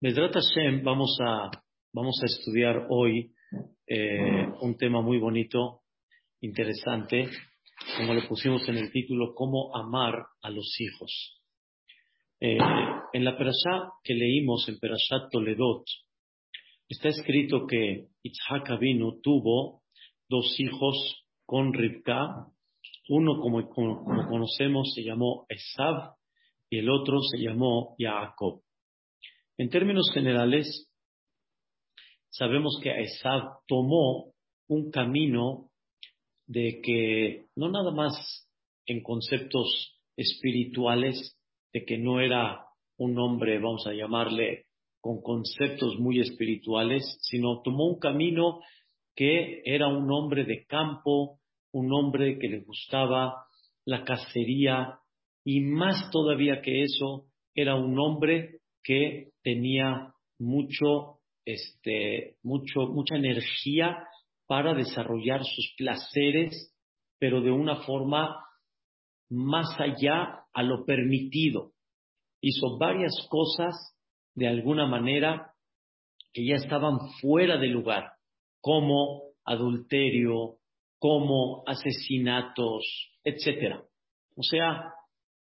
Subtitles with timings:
[0.00, 1.50] Medrat Hashem, vamos a,
[1.92, 3.32] vamos a estudiar hoy
[3.84, 5.80] eh, un tema muy bonito,
[6.40, 7.28] interesante,
[7.96, 11.42] como le pusimos en el título, cómo amar a los hijos.
[12.38, 12.58] Eh,
[13.12, 15.84] en la perashá que leímos en Perashat Toledot,
[16.88, 19.82] está escrito que Itzhak Avinu tuvo
[20.28, 22.46] dos hijos con Rivka,
[23.08, 26.14] uno como, como conocemos se llamó Esav
[26.70, 28.62] y el otro se llamó Jacob.
[29.58, 30.88] En términos generales,
[32.30, 34.32] sabemos que Esav tomó
[34.68, 35.72] un camino
[36.46, 38.48] de que no nada más
[38.86, 41.36] en conceptos espirituales,
[41.72, 42.66] de que no era
[42.98, 44.66] un hombre, vamos a llamarle,
[45.00, 48.60] con conceptos muy espirituales, sino tomó un camino
[49.16, 51.40] que era un hombre de campo,
[51.72, 53.44] un hombre que le gustaba
[53.84, 55.00] la cacería
[55.44, 58.57] y más todavía que eso, era un hombre
[58.88, 63.98] que tenía mucho, este, mucho, mucha energía
[64.46, 66.74] para desarrollar sus placeres,
[67.18, 68.34] pero de una forma
[69.28, 71.72] más allá a lo permitido.
[72.40, 73.74] Hizo varias cosas
[74.34, 75.52] de alguna manera
[76.32, 78.12] que ya estaban fuera de lugar,
[78.62, 80.60] como adulterio,
[80.98, 82.86] como asesinatos,
[83.22, 83.82] etc.
[84.34, 84.94] O sea,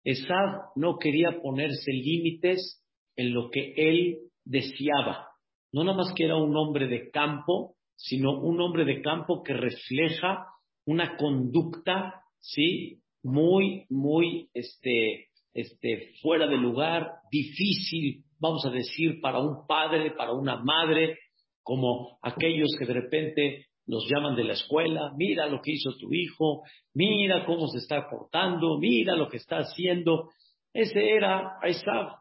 [0.03, 2.81] Esad no quería ponerse límites
[3.15, 5.29] en lo que él deseaba.
[5.71, 9.53] No nada más que era un hombre de campo, sino un hombre de campo que
[9.53, 10.47] refleja
[10.85, 13.01] una conducta, ¿sí?
[13.23, 20.33] Muy, muy, este, este, fuera de lugar, difícil, vamos a decir, para un padre, para
[20.33, 21.17] una madre,
[21.63, 26.13] como aquellos que de repente los llaman de la escuela, mira lo que hizo tu
[26.13, 26.63] hijo,
[26.93, 30.29] mira cómo se está portando, mira lo que está haciendo.
[30.73, 32.19] Ese era Isaac.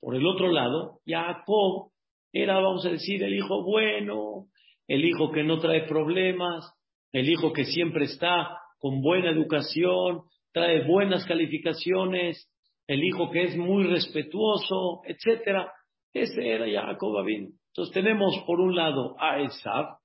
[0.00, 1.90] Por el otro lado, Jacob
[2.32, 4.46] era, vamos a decir, el hijo bueno,
[4.86, 6.64] el hijo que no trae problemas,
[7.12, 12.50] el hijo que siempre está con buena educación, trae buenas calificaciones,
[12.86, 15.72] el hijo que es muy respetuoso, etcétera.
[16.12, 17.58] Ese era Jacob Abin.
[17.68, 19.98] Entonces tenemos por un lado a Esab,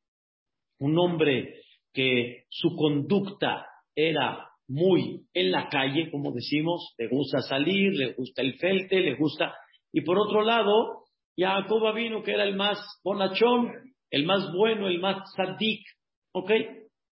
[0.80, 1.62] un hombre
[1.94, 8.42] que su conducta era muy en la calle, como decimos, le gusta salir, le gusta
[8.42, 9.54] el felte, le gusta
[9.94, 11.04] y por otro lado,
[11.38, 13.72] Jacob vino que era el más bonachón,
[14.10, 15.82] el más bueno, el más sadik.
[16.34, 16.52] ¿Ok?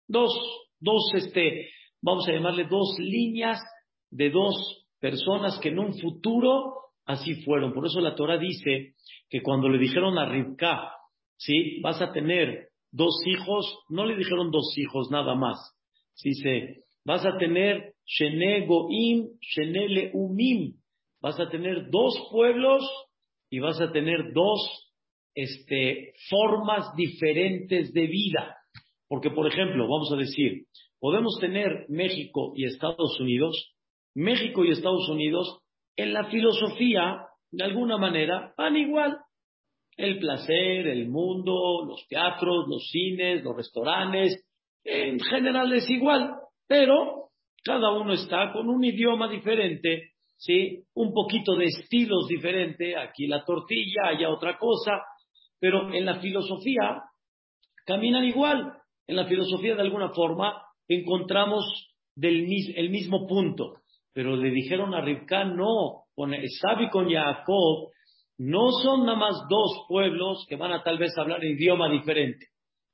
[0.07, 0.31] Dos,
[0.79, 1.69] dos, este,
[2.01, 3.59] vamos a llamarle dos líneas
[4.11, 7.73] de dos personas que en un futuro así fueron.
[7.73, 8.93] Por eso la Torah dice
[9.27, 10.91] que cuando le dijeron a Rivka,
[11.35, 11.81] ¿sí?
[11.81, 15.57] Vas a tener dos hijos, no le dijeron dos hijos nada más.
[16.23, 20.75] Dice, vas a tener Shene Goim, Shene Leumim,
[21.21, 22.83] vas a tener dos pueblos
[23.49, 24.91] y vas a tener dos
[25.33, 28.57] este, formas diferentes de vida.
[29.07, 30.65] Porque, por ejemplo, vamos a decir,
[30.99, 33.73] podemos tener México y Estados Unidos.
[34.15, 35.59] México y Estados Unidos,
[35.95, 39.17] en la filosofía, de alguna manera, van igual.
[39.95, 44.43] El placer, el mundo, los teatros, los cines, los restaurantes,
[44.83, 46.35] en general es igual,
[46.67, 47.29] pero
[47.63, 50.83] cada uno está con un idioma diferente, ¿sí?
[50.93, 55.01] Un poquito de estilos diferente, aquí la tortilla, allá otra cosa,
[55.59, 57.01] pero en la filosofía
[57.85, 58.73] caminan igual.
[59.07, 61.65] En la filosofía, de alguna forma, encontramos
[62.21, 63.75] el mismo punto.
[64.13, 67.91] Pero le dijeron a Rivka, no, con Esab y con Jacob,
[68.39, 72.47] no son nada más dos pueblos que van a tal vez hablar idioma diferente,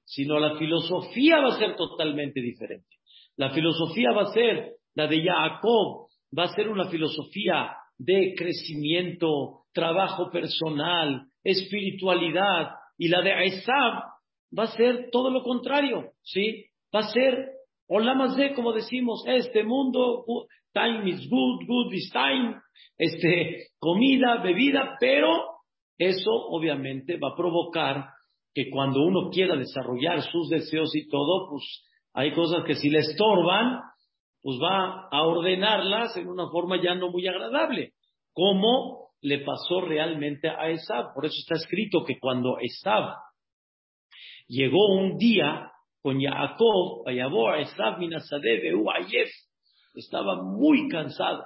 [0.05, 2.87] sino la filosofía va a ser totalmente diferente.
[3.35, 6.07] La filosofía va a ser la de Jacob,
[6.37, 14.03] va a ser una filosofía de crecimiento, trabajo personal, espiritualidad, y la de Aesab
[14.57, 16.65] va a ser todo lo contrario, ¿sí?
[16.93, 17.49] Va a ser
[18.37, 20.25] de como decimos, este mundo,
[20.73, 22.55] time is good, good is time,
[22.97, 25.29] este, comida, bebida, pero
[25.97, 28.05] eso obviamente va a provocar
[28.53, 31.63] que cuando uno quiera desarrollar sus deseos y todo, pues
[32.13, 33.79] hay cosas que si le estorban,
[34.43, 37.93] pues va a ordenarlas en una forma ya no muy agradable,
[38.33, 41.13] como le pasó realmente a Esab.
[41.15, 43.15] Por eso está escrito que cuando Esab
[44.47, 47.99] llegó un día con Jacob, a Esab
[49.95, 51.45] estaba muy cansado,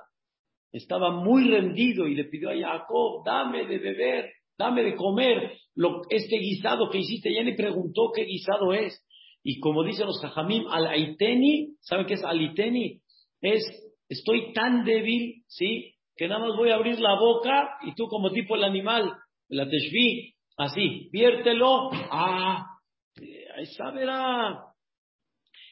[0.71, 6.01] estaba muy rendido y le pidió a Jacob, dame de beber, dame de comer lo,
[6.09, 7.31] este guisado que hiciste.
[7.31, 9.05] Ya le preguntó qué guisado es.
[9.49, 12.99] Y como dicen los jajamim, al aiteni, ¿saben qué es aliteni?
[13.39, 13.63] Es,
[14.09, 15.93] estoy tan débil, ¿sí?
[16.17, 19.13] Que nada más voy a abrir la boca y tú como tipo el animal
[19.47, 21.91] la Teshvi, así, viértelo.
[22.11, 22.65] Ah,
[23.59, 24.65] esa verá.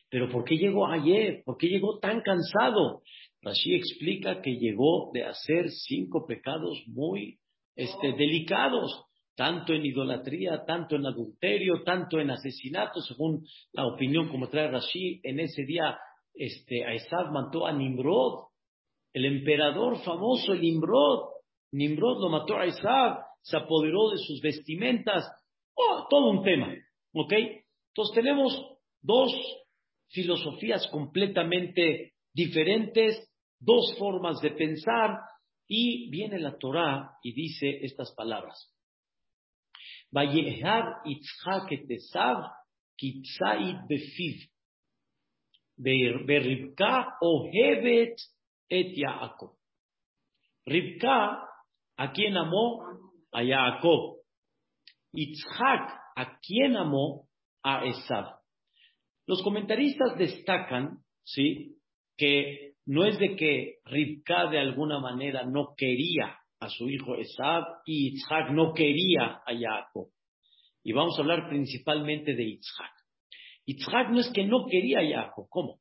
[0.09, 1.41] Pero ¿por qué llegó ayer?
[1.43, 3.01] ¿Por qué llegó tan cansado?
[3.41, 7.39] Rashi explica que llegó de hacer cinco pecados muy
[7.75, 9.03] este, delicados,
[9.35, 15.19] tanto en idolatría, tanto en adulterio, tanto en asesinato, según la opinión como trae Rashi.
[15.23, 15.97] En ese día,
[16.33, 18.47] este, Aesab mató a Nimrod,
[19.13, 21.29] el emperador famoso, el Nimrod.
[21.71, 25.25] Nimrod lo mató a Aesab, se apoderó de sus vestimentas.
[25.75, 26.73] Oh, todo un tema.
[27.13, 27.33] ¿Ok?
[27.33, 28.65] Entonces tenemos
[29.01, 29.31] dos
[30.09, 33.29] filosofías completamente diferentes
[33.59, 35.19] dos formas de pensar
[35.67, 38.74] y viene la Torah y dice estas palabras.
[40.23, 42.51] Itzhak et Esav
[43.89, 44.37] befiv.
[45.77, 48.15] Beribka ohevet
[48.69, 49.57] et Yaakov.
[50.65, 51.43] Ribka,
[51.97, 52.81] ¿a quién amó?
[53.33, 54.21] A Yaakov.
[55.13, 57.27] Itzhak, ¿a quién amó?
[57.63, 58.39] A Esav.
[59.27, 61.77] Los comentaristas destacan, ¿sí?
[62.17, 67.63] Que no es de que Rivka de alguna manera no quería a su hijo Esab
[67.85, 70.09] y Yitzhak no quería a Jacob.
[70.83, 72.91] Y vamos a hablar principalmente de Yitzhak.
[73.65, 75.79] Yitzhak no es que no quería a Jacob, ¿cómo?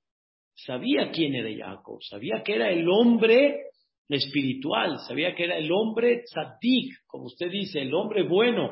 [0.54, 3.64] Sabía quién era Jacob, sabía que era el hombre
[4.08, 8.70] espiritual, sabía que era el hombre tzadik, como usted dice, el hombre bueno.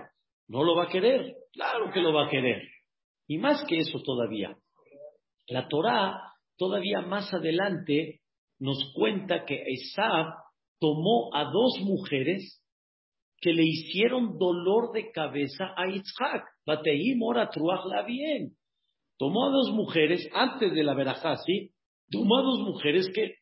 [0.49, 1.35] ¿No lo va a querer?
[1.53, 2.63] Claro que lo va a querer.
[3.27, 4.55] Y más que eso todavía.
[5.49, 6.19] La Torah,
[6.57, 8.21] todavía más adelante,
[8.59, 10.35] nos cuenta que Esab
[10.83, 12.61] tomó a dos mujeres
[13.41, 16.45] que le hicieron dolor de cabeza a Yitzhak.
[16.67, 17.49] Bateí mora
[17.87, 18.57] la bien.
[19.17, 21.37] Tomó a dos mujeres, antes de la verajá.
[22.11, 23.37] Tomó a dos mujeres que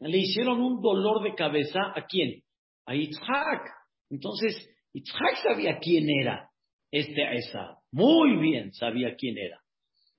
[0.00, 2.42] le hicieron un dolor de cabeza a quién?
[2.84, 3.62] A Yitzhak.
[4.10, 6.50] Entonces, Yitzhak sabía quién era
[6.90, 7.78] este Esab.
[7.92, 9.58] Muy bien sabía quién era.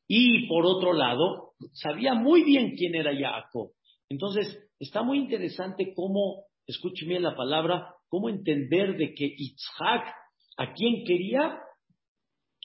[0.07, 3.76] Y por otro lado, sabía muy bien quién era Jacob.
[4.09, 10.13] Entonces, está muy interesante cómo, escuchen bien la palabra, cómo entender de que Yitzhak,
[10.57, 11.59] ¿a quién quería?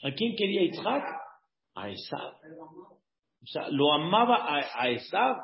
[0.03, 1.05] ¿A quién quería Yitzhak?
[1.75, 2.35] A Esab.
[3.43, 5.37] O sea, lo amaba a, Esab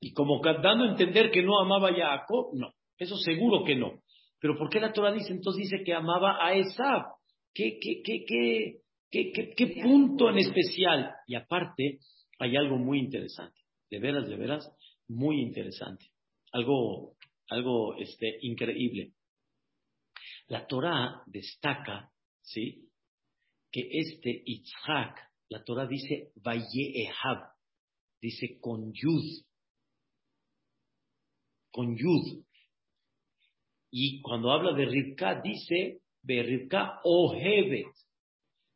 [0.00, 4.02] y como dando a entender que no amaba a Jacob, no, eso seguro que no.
[4.40, 7.06] Pero ¿por qué la Torah dice entonces dice que amaba a Esab?
[7.54, 11.14] ¿Qué, qué, qué, qué, qué, qué punto en especial?
[11.26, 11.98] Y aparte,
[12.38, 13.58] hay algo muy interesante.
[13.90, 14.70] De veras, de veras,
[15.10, 16.06] muy interesante,
[16.52, 17.16] algo,
[17.48, 19.12] algo este, increíble.
[20.46, 22.88] La Torah destaca, ¿sí?
[23.72, 25.18] Que este Yitzhak,
[25.48, 27.38] la Torah dice Ehab,
[28.20, 29.44] dice con Yud,
[31.72, 32.44] con Yud.
[33.90, 37.92] Y cuando habla de Rivka, dice Rivka Ohevet.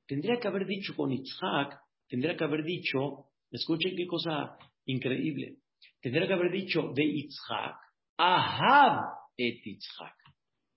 [0.06, 5.58] Tendría que haber dicho con Yitzhak, tendría que haber dicho, escuchen qué cosa increíble.
[6.04, 7.76] Tendría que haber dicho de Yitzhak,
[8.18, 9.06] Ahab
[9.38, 10.14] et Yitzhak,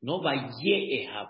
[0.03, 1.27] no Ehab,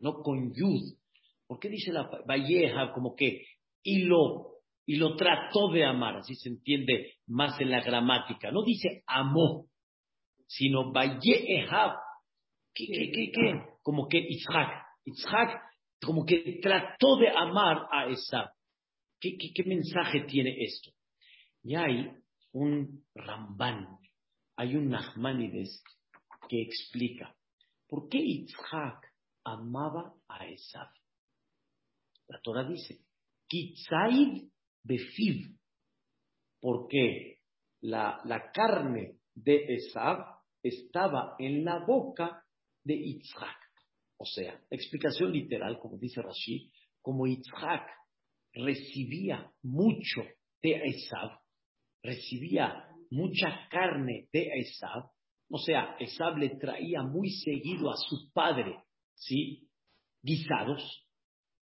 [0.00, 0.98] no con Yud.
[1.46, 3.46] ¿Por qué dice la Ehab como que
[3.84, 4.48] y lo,
[4.84, 6.16] y lo trató de amar?
[6.16, 8.50] Así se entiende más en la gramática.
[8.50, 9.66] No dice amó,
[10.48, 11.92] sino Ehab.
[12.74, 13.60] ¿Qué, qué, qué, qué?
[13.80, 14.86] Como que Yitzhak.
[15.04, 15.62] Yitzhak
[16.04, 18.48] como que trató de amar a Esab.
[19.20, 20.90] ¿Qué, qué, qué mensaje tiene esto?
[21.62, 22.10] Y hay
[22.56, 23.98] un Ramban,
[24.56, 25.82] hay un Nachmanides
[26.48, 27.36] que explica
[27.86, 29.12] por qué Yitzhak
[29.44, 30.88] amaba a Esav.
[32.28, 33.04] La Torah dice,
[33.46, 34.48] Kitzaid
[34.82, 35.54] befiv,
[36.58, 37.40] porque
[37.82, 40.24] la, la carne de Esav
[40.62, 42.42] estaba en la boca
[42.82, 43.58] de Yitzhak.
[44.16, 46.72] O sea, explicación literal, como dice Rashi,
[47.02, 47.86] como Yitzhak
[48.54, 50.22] recibía mucho
[50.62, 51.38] de Esav,
[52.06, 55.10] recibía mucha carne de Esab,
[55.48, 58.82] o sea, Esab le traía muy seguido a su padre,
[59.14, 59.68] ¿sí?
[60.22, 61.06] Guisados.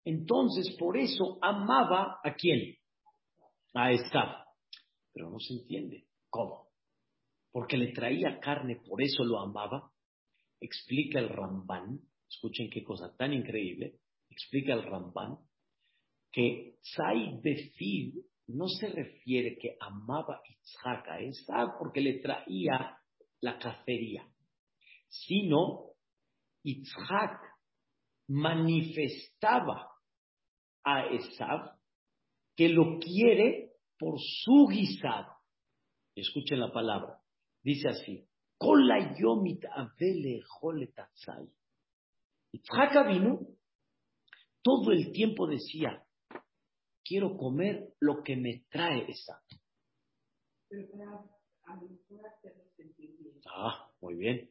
[0.04, 2.76] Entonces, por eso amaba a quién?
[3.74, 4.44] A Esab.
[5.12, 6.06] Pero no se entiende.
[6.30, 6.68] ¿Cómo?
[7.52, 9.90] Porque le traía carne, por eso lo amaba.
[10.60, 12.00] Explica el Ramban.
[12.28, 13.98] Escuchen qué cosa tan increíble.
[14.30, 15.38] Explica el Ramban
[16.32, 22.98] que Sai Befil no se refiere que amaba Yitzhak a Esab porque le traía
[23.40, 24.28] la cacería,
[25.08, 25.92] sino
[26.62, 27.40] Yitzhak
[28.28, 29.90] manifestaba
[30.84, 31.78] a Esab
[32.56, 35.32] que lo quiere por su guisado.
[36.14, 37.18] Escuchen la palabra.
[37.62, 38.28] Dice así:
[42.52, 43.40] Yitzhak vino,
[44.62, 46.03] todo el tiempo decía,
[47.04, 49.40] quiero comer lo que me trae esa.
[53.46, 54.50] Ah, muy bien,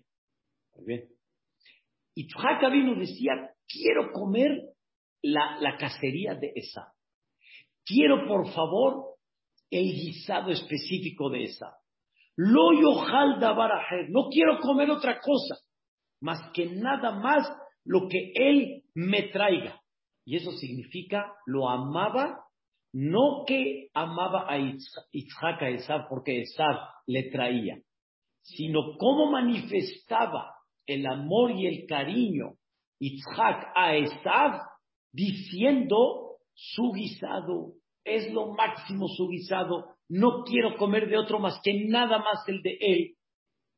[0.75, 1.09] muy bien.
[2.15, 2.27] Y
[2.69, 3.33] vino decía,
[3.67, 4.73] quiero comer
[5.21, 6.93] la, la cacería de esa.
[7.85, 9.17] Quiero, por favor,
[9.69, 11.77] el guisado específico de esa.
[12.35, 13.39] Lo yohal
[14.09, 15.55] no quiero comer otra cosa,
[16.21, 17.47] más que nada más
[17.83, 19.82] lo que él me traiga.
[20.25, 22.45] Y eso significa, lo amaba,
[22.93, 26.77] no que amaba a Yitzhak a Esab porque Esab
[27.07, 27.79] le traía,
[28.41, 30.53] sino cómo manifestaba
[30.85, 32.53] el amor y el cariño
[32.99, 34.61] Yitzhak a Esab
[35.11, 41.85] diciendo su guisado es lo máximo su guisado, no quiero comer de otro más que
[41.87, 43.15] nada más el de él.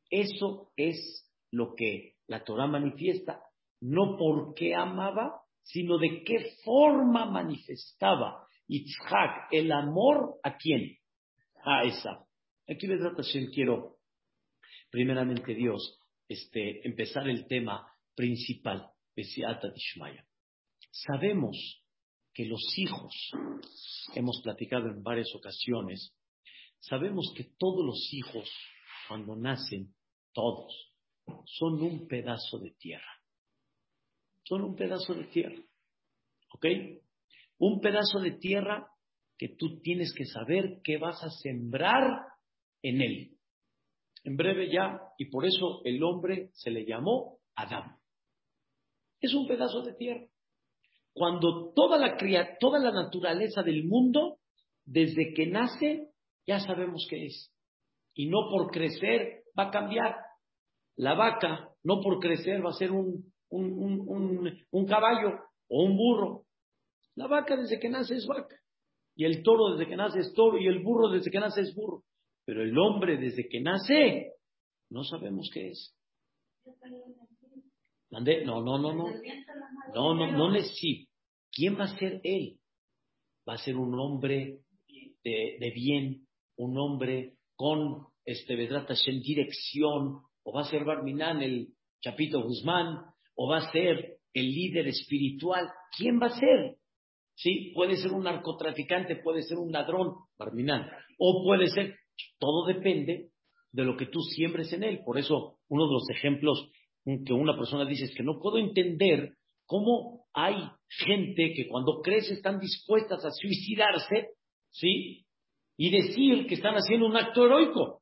[0.09, 3.41] Eso es lo que la Torah manifiesta,
[3.81, 10.97] no porque amaba, sino de qué forma manifestaba Yitzhak el amor a quién?
[11.63, 12.25] A esa.
[12.67, 13.97] Aquí me trata quiero,
[14.89, 20.25] primeramente Dios, este, empezar el tema principal, Besiata Dishmaya.
[20.91, 21.83] Sabemos
[22.33, 23.13] que los hijos,
[24.13, 26.15] hemos platicado en varias ocasiones,
[26.79, 28.49] sabemos que todos los hijos,
[29.07, 29.93] cuando nacen,
[30.33, 30.93] todos,
[31.45, 33.14] son un pedazo de tierra.
[34.45, 35.61] Son un pedazo de tierra.
[36.53, 36.65] ¿Ok?
[37.57, 38.87] Un pedazo de tierra
[39.37, 42.03] que tú tienes que saber qué vas a sembrar
[42.81, 43.31] en él.
[44.23, 47.97] En breve ya, y por eso el hombre se le llamó Adán.
[49.19, 50.25] Es un pedazo de tierra.
[51.13, 52.17] Cuando toda la,
[52.59, 54.39] toda la naturaleza del mundo,
[54.83, 56.09] desde que nace,
[56.45, 57.51] ya sabemos qué es.
[58.13, 60.15] Y no por crecer va a cambiar.
[60.97, 66.45] La vaca, no por crecer, va a ser un, un, caballo o un burro.
[67.15, 68.55] La vaca desde que nace es vaca.
[69.15, 70.57] Y el toro desde que nace es toro.
[70.57, 72.03] Y el burro desde que nace es burro.
[72.45, 74.33] Pero el hombre desde que nace,
[74.89, 75.95] no sabemos qué es.
[78.09, 78.21] No,
[78.61, 79.05] no, no, no.
[79.93, 81.09] No, no, no necesito.
[81.51, 82.59] ¿Quién va a ser él?
[83.47, 84.59] Va a ser un hombre
[85.23, 91.69] de, de bien, un hombre con este en dirección, o va a ser Barminán, el
[92.01, 93.05] Chapito Guzmán,
[93.35, 95.67] o va a ser el líder espiritual.
[95.97, 96.75] ¿Quién va a ser?
[97.35, 100.89] Sí, puede ser un narcotraficante, puede ser un ladrón, Barminán,
[101.19, 101.95] o puede ser,
[102.39, 103.29] todo depende
[103.71, 105.01] de lo que tú siembres en él.
[105.05, 106.71] Por eso, uno de los ejemplos
[107.03, 109.33] que una persona dice es que no puedo entender
[109.65, 110.55] cómo hay
[110.87, 114.29] gente que cuando crece están dispuestas a suicidarse,
[114.71, 115.25] ¿sí?
[115.77, 118.01] Y decir que están haciendo un acto heroico.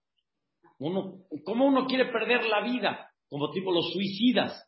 [0.79, 3.09] Uno, ¿Cómo uno quiere perder la vida?
[3.29, 4.63] Como tipo los suicidas.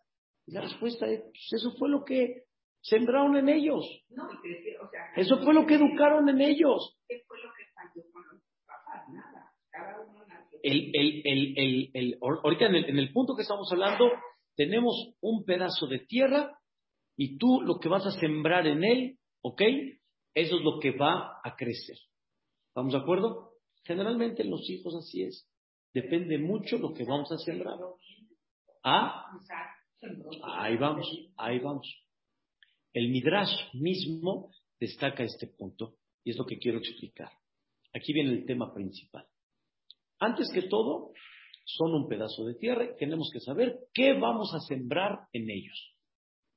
[0.47, 2.43] Y la respuesta es, pues eso fue lo que
[2.81, 3.83] sembraron en ellos.
[5.15, 6.97] eso fue lo que educaron en ellos.
[7.07, 9.09] ¿Qué fue lo que falló con los papás?
[9.11, 9.51] Nada.
[9.71, 10.25] Cada uno
[10.65, 11.21] el, el,
[11.57, 14.11] el, el, ahorita en el, en el punto que estamos hablando,
[14.55, 16.57] tenemos un pedazo de tierra
[17.15, 19.61] y tú lo que vas a sembrar en él, ¿ok?
[20.33, 21.97] Eso es lo que va a crecer.
[22.69, 23.51] ¿Estamos de acuerdo?
[23.83, 25.47] Generalmente en los hijos así es.
[25.93, 27.77] Depende mucho lo que vamos a sembrar.
[28.83, 29.23] ¿Ah?
[30.43, 31.07] Ahí vamos,
[31.38, 31.88] ahí vamos.
[32.93, 37.31] El Midrash mismo destaca este punto y es lo que quiero explicar.
[37.93, 39.27] Aquí viene el tema principal.
[40.19, 41.13] Antes que todo,
[41.65, 45.95] son un pedazo de tierra y tenemos que saber qué vamos a sembrar en ellos.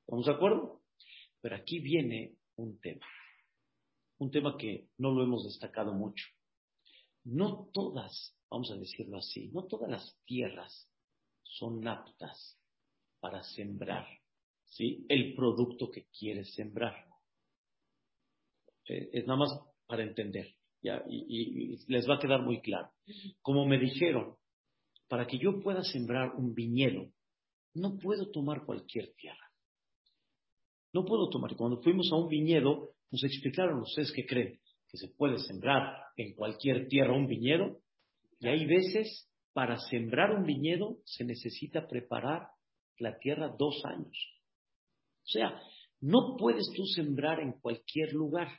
[0.01, 0.81] ¿Estamos de acuerdo?
[1.41, 3.05] Pero aquí viene un tema,
[4.17, 6.25] un tema que no lo hemos destacado mucho.
[7.23, 10.89] No todas, vamos a decirlo así, no todas las tierras
[11.43, 12.58] son aptas
[13.19, 14.07] para sembrar
[14.65, 15.05] ¿sí?
[15.09, 16.95] el producto que quieres sembrar.
[18.87, 19.49] Eh, es nada más
[19.85, 22.91] para entender, ya, y les va a quedar muy claro.
[23.41, 24.35] Como me dijeron,
[25.07, 27.11] para que yo pueda sembrar un viñedo,
[27.73, 29.49] no puedo tomar cualquier tierra.
[30.93, 31.55] No puedo tomar.
[31.55, 34.59] Cuando fuimos a un viñedo, nos explicaron, ¿ustedes qué creen?
[34.87, 37.79] Que se puede sembrar en cualquier tierra un viñedo.
[38.39, 42.47] Y hay veces, para sembrar un viñedo, se necesita preparar
[42.99, 44.17] la tierra dos años.
[45.23, 45.61] O sea,
[46.01, 48.49] no puedes tú sembrar en cualquier lugar.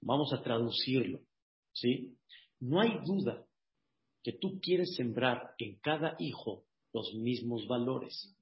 [0.00, 1.20] Vamos a traducirlo,
[1.72, 2.16] ¿sí?
[2.60, 3.46] No hay duda
[4.22, 8.36] que tú quieres sembrar en cada hijo los mismos valores.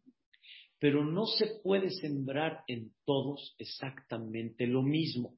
[0.78, 5.36] Pero no se puede sembrar en todos exactamente lo mismo.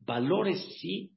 [0.00, 1.12] Valores sí,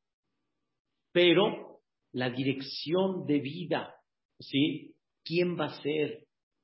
[1.11, 3.95] pero la dirección de vida,
[4.39, 4.92] ¿sí?
[5.23, 6.23] ¿Quién va a ser?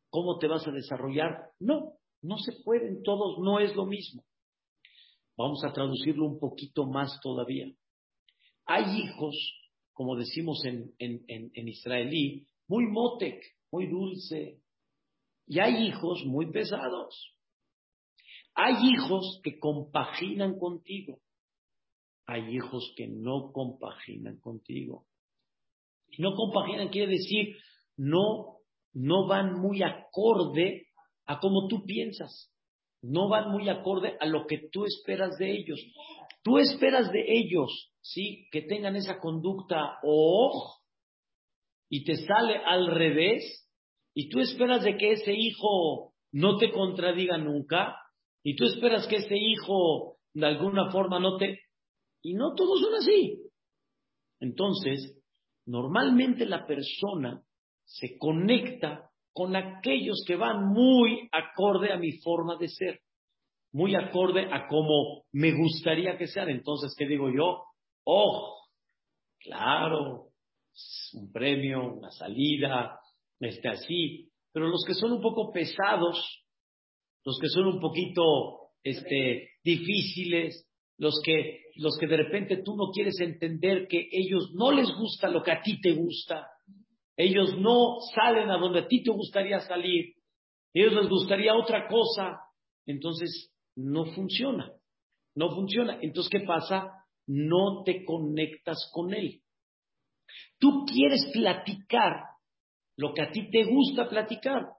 [0.09, 1.51] ¿cómo te vas a desarrollar?
[1.59, 4.23] No, no se pueden todos, no es lo mismo.
[5.37, 7.71] Vamos a traducirlo un poquito más todavía.
[8.65, 9.35] Hay hijos,
[9.93, 14.59] como decimos en, en, en, israelí, muy motec, muy dulce,
[15.47, 17.33] y hay hijos muy pesados.
[18.53, 21.19] Hay hijos que compaginan contigo.
[22.27, 25.07] Hay hijos que no compaginan contigo.
[26.09, 27.55] Y no compaginan quiere decir
[27.99, 28.59] no,
[28.93, 30.87] no van muy acorde
[31.25, 32.49] a como tú piensas.
[33.01, 35.79] No van muy acorde a lo que tú esperas de ellos.
[36.41, 38.47] Tú esperas de ellos, ¿sí?
[38.51, 40.77] Que tengan esa conducta o
[41.89, 43.69] y te sale al revés
[44.13, 47.97] y tú esperas de que ese hijo no te contradiga nunca
[48.43, 51.59] y tú esperas que ese hijo de alguna forma no te...
[52.21, 53.41] Y no todos son así.
[54.39, 55.21] Entonces,
[55.65, 57.43] normalmente la persona
[57.89, 62.99] se conecta con aquellos que van muy acorde a mi forma de ser,
[63.71, 66.49] muy acorde a cómo me gustaría que sean.
[66.49, 67.63] Entonces, ¿qué digo yo?
[68.03, 68.59] Oh,
[69.39, 70.27] claro,
[71.13, 72.99] un premio, una salida,
[73.39, 74.29] este así.
[74.51, 76.43] Pero los que son un poco pesados,
[77.25, 80.67] los que son un poquito este, difíciles,
[80.97, 85.29] los que, los que de repente tú no quieres entender que ellos no les gusta
[85.29, 86.47] lo que a ti te gusta,
[87.19, 90.15] ellos no salen a donde a ti te gustaría salir,
[90.73, 92.39] ellos les gustaría otra cosa,
[92.85, 94.71] entonces no funciona,
[95.35, 95.99] no funciona.
[96.01, 97.05] Entonces, ¿qué pasa?
[97.27, 99.41] No te conectas con él.
[100.59, 102.23] Tú quieres platicar
[102.95, 104.69] lo que a ti te gusta platicar.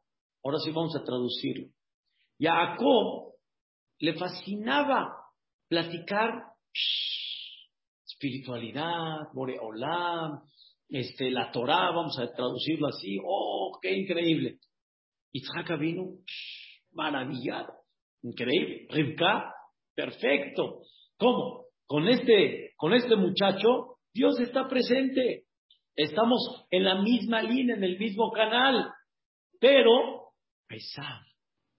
[0.42, 1.68] Ahora sí vamos a traducirlo.
[2.38, 3.34] Y a Jacob
[3.98, 5.14] le fascinaba
[5.68, 6.42] platicar
[8.06, 10.40] espiritualidad, Boreolam,
[10.90, 14.58] este, la Torah, vamos a traducirlo así, oh, qué increíble.
[15.32, 16.18] Isaac vino
[16.92, 17.72] maravillado,
[18.22, 18.86] increíble.
[18.90, 19.54] Rivka,
[19.94, 20.82] perfecto.
[21.16, 21.66] ¿Cómo?
[21.86, 25.44] Con este, con este muchacho, Dios está presente.
[25.94, 28.92] Estamos en la misma línea, en el mismo canal.
[29.60, 30.32] Pero,
[30.70, 31.24] Isaac,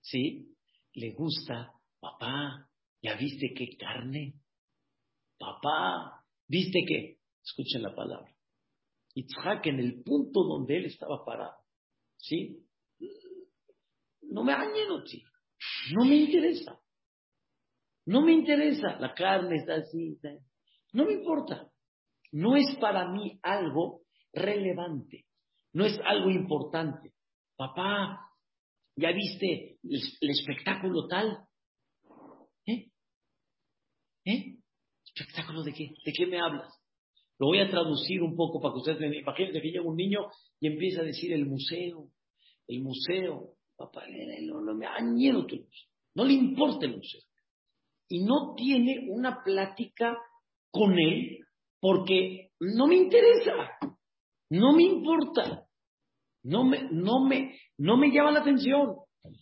[0.01, 0.55] ¿sí?
[0.93, 2.69] Le gusta, papá,
[3.01, 4.35] ¿ya viste qué carne?
[5.37, 7.17] Papá, ¿viste qué?
[7.43, 8.30] Escuchen la palabra.
[9.15, 11.57] Itzhak en el punto donde él estaba parado.
[12.17, 12.65] ¿Sí?
[14.21, 14.53] No me
[15.03, 15.23] ti.
[15.93, 16.79] No me interesa.
[18.05, 18.97] No me interesa.
[18.99, 20.17] La carne está así.
[20.93, 21.69] No me importa.
[22.31, 25.25] No es para mí algo relevante.
[25.73, 27.13] No es algo importante.
[27.55, 28.29] Papá,
[28.95, 31.45] ¿ya viste el, espectáculo tal?
[32.65, 32.91] ¿Eh?
[34.25, 34.57] ¿Eh?
[35.05, 35.93] ¿Espectáculo de qué?
[36.05, 36.80] ¿De qué me hablas?
[37.41, 40.27] Lo voy a traducir un poco para que ustedes me imaginen que llega un niño
[40.59, 42.09] y empieza a decir el museo,
[42.67, 43.55] el museo.
[43.75, 44.03] Papá,
[44.43, 44.85] no, no me
[45.47, 45.65] tu
[46.13, 47.21] No le importa el museo.
[48.09, 50.15] Y no tiene una plática
[50.69, 51.39] con él
[51.79, 53.71] porque no me interesa.
[54.51, 55.65] No me importa.
[56.43, 58.97] No me, no me, no me llama la atención.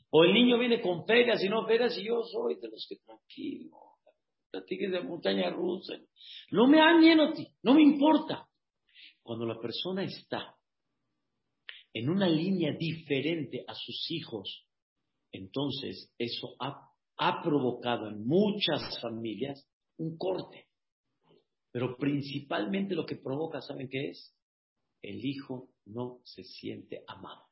[0.09, 2.95] O el niño viene con ferias y no ferias y yo soy de los que
[3.05, 3.88] tranquilo
[4.49, 5.95] platiques de montaña rusa.
[6.51, 6.79] No me
[7.33, 8.47] ti, no me importa.
[9.21, 10.55] Cuando la persona está
[11.93, 14.67] en una línea diferente a sus hijos,
[15.31, 20.67] entonces eso ha, ha provocado en muchas familias un corte.
[21.71, 24.35] Pero principalmente lo que provoca, ¿saben qué es?
[25.01, 27.45] El hijo no se siente amado.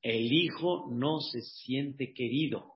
[0.00, 2.73] El hijo no se siente querido.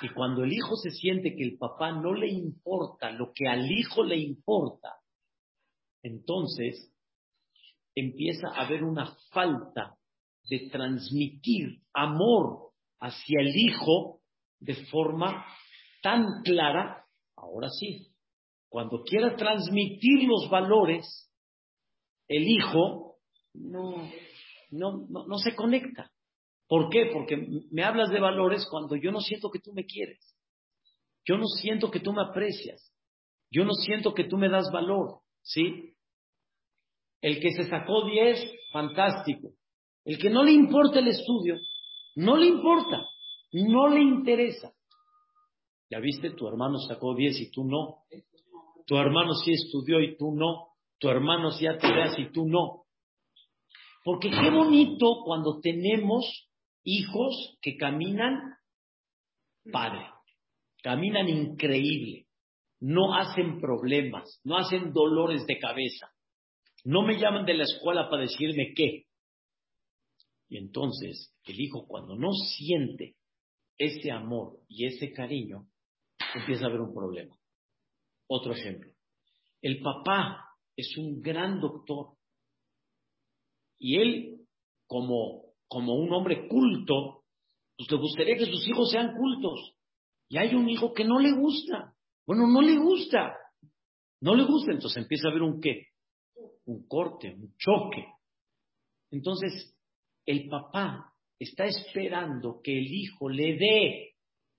[0.00, 3.70] Y cuando el hijo se siente que el papá no le importa lo que al
[3.70, 4.94] hijo le importa,
[6.02, 6.92] entonces
[7.94, 9.96] empieza a haber una falta
[10.48, 14.20] de transmitir amor hacia el hijo
[14.60, 15.44] de forma
[16.02, 17.04] tan clara.
[17.36, 18.08] Ahora sí,
[18.68, 21.30] cuando quiera transmitir los valores,
[22.28, 23.16] el hijo
[23.54, 24.08] no,
[24.70, 26.10] no, no se conecta.
[26.68, 27.10] ¿Por qué?
[27.12, 27.36] Porque
[27.70, 30.36] me hablas de valores cuando yo no siento que tú me quieres.
[31.24, 32.92] Yo no siento que tú me aprecias.
[33.50, 35.20] Yo no siento que tú me das valor.
[35.42, 35.94] ¿Sí?
[37.22, 39.52] El que se sacó 10, fantástico.
[40.04, 41.56] El que no le importa el estudio,
[42.16, 43.02] no le importa.
[43.52, 44.72] No le interesa.
[45.90, 48.02] Ya viste, tu hermano sacó 10 y tú no.
[48.86, 50.68] Tu hermano sí estudió y tú no.
[50.98, 52.84] Tu hermano sí veas y tú no.
[54.04, 56.47] Porque qué bonito cuando tenemos
[56.88, 58.54] hijos que caminan
[59.70, 60.06] padre,
[60.82, 62.26] caminan increíble,
[62.80, 66.10] no hacen problemas, no hacen dolores de cabeza,
[66.84, 69.04] no me llaman de la escuela para decirme qué,
[70.48, 73.16] Y entonces el hijo cuando no siente
[73.76, 75.68] ese amor y ese cariño,
[76.34, 77.36] empieza a haber un problema.
[78.26, 78.90] Otro ejemplo.
[79.60, 82.16] El papá es un gran doctor
[83.78, 84.46] y él,
[84.86, 87.24] como, como un hombre culto,
[87.76, 89.76] pues le gustaría que sus hijos sean cultos.
[90.28, 91.94] Y hay un hijo que no le gusta.
[92.26, 93.36] Bueno, no le gusta.
[94.20, 95.86] No le gusta, entonces empieza a haber un qué,
[96.66, 98.04] un corte, un choque.
[99.10, 99.74] Entonces,
[100.26, 104.14] el papá está esperando que el hijo le dé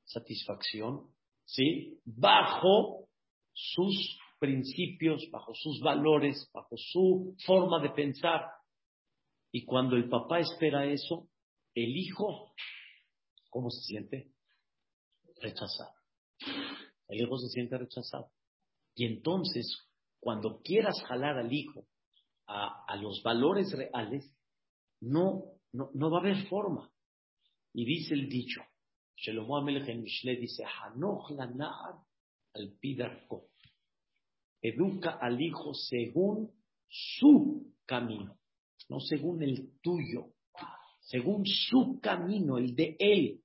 [0.05, 1.11] satisfacción,
[1.45, 1.99] ¿sí?
[2.05, 3.09] Bajo
[3.53, 8.45] sus principios, bajo sus valores, bajo su forma de pensar.
[9.51, 11.27] Y cuando el papá espera eso,
[11.73, 12.53] el hijo,
[13.49, 14.31] ¿cómo se siente?
[15.41, 15.93] Rechazado.
[17.07, 18.31] El hijo se siente rechazado.
[18.95, 21.87] Y entonces, cuando quieras jalar al hijo
[22.47, 24.31] a, los valores reales,
[25.01, 26.91] no, no, no, va a haber forma.
[27.73, 28.61] Y dice el dicho,
[29.15, 31.31] Shelomo Amelech en dice, Hanoch
[32.53, 33.49] al pidarko.
[34.61, 36.51] Educa al hijo según
[36.87, 38.38] su camino,
[38.87, 40.27] no según el tuyo,
[41.01, 43.41] según su camino, el de él.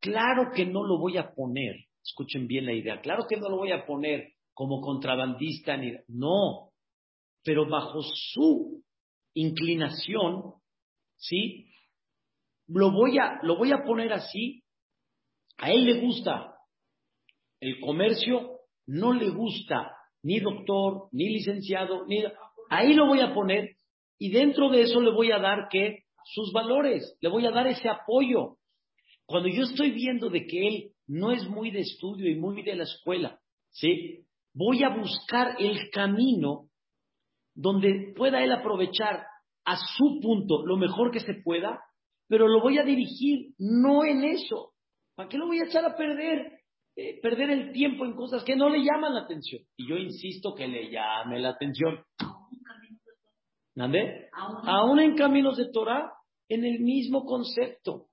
[0.00, 3.56] Claro que no lo voy a poner, escuchen bien la idea, claro que no lo
[3.56, 6.70] voy a poner como contrabandista, ni, no,
[7.42, 8.82] pero bajo su
[9.34, 10.54] inclinación,
[11.16, 11.70] ¿sí?
[12.68, 14.62] Lo voy a, lo voy a poner así,
[15.58, 16.56] a él le gusta
[17.60, 22.24] el comercio, no le gusta ni doctor, ni licenciado, ni...
[22.68, 23.75] Ahí lo voy a poner
[24.18, 27.66] y dentro de eso le voy a dar que sus valores, le voy a dar
[27.66, 28.56] ese apoyo.
[29.26, 32.76] Cuando yo estoy viendo de que él no es muy de estudio y muy de
[32.76, 33.38] la escuela,
[33.70, 34.26] ¿sí?
[34.56, 36.68] voy a buscar el camino
[37.54, 39.26] donde pueda él aprovechar
[39.64, 41.80] a su punto lo mejor que se pueda,
[42.28, 44.72] pero lo voy a dirigir no en eso.
[45.14, 46.60] ¿Para qué lo voy a echar a perder?
[46.96, 49.62] Eh, perder el tiempo en cosas que no le llaman la atención.
[49.76, 52.02] Y yo insisto que le llame la atención.
[53.76, 54.28] ¿Nande?
[54.32, 56.12] Aún en caminos de Torah,
[56.48, 58.08] en el mismo concepto.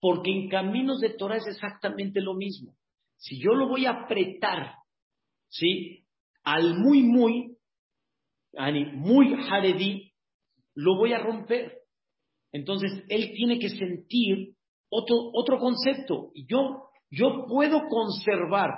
[0.00, 2.74] Porque en caminos de Torah es exactamente lo mismo.
[3.16, 4.74] Si yo lo voy a apretar
[5.48, 6.04] ¿sí?
[6.44, 7.56] Al muy, muy,
[8.94, 10.12] muy Haredi,
[10.74, 11.78] lo voy a romper.
[12.52, 14.54] Entonces, él tiene que sentir
[14.90, 16.30] otro, otro concepto.
[16.34, 18.70] Y yo, yo puedo conservar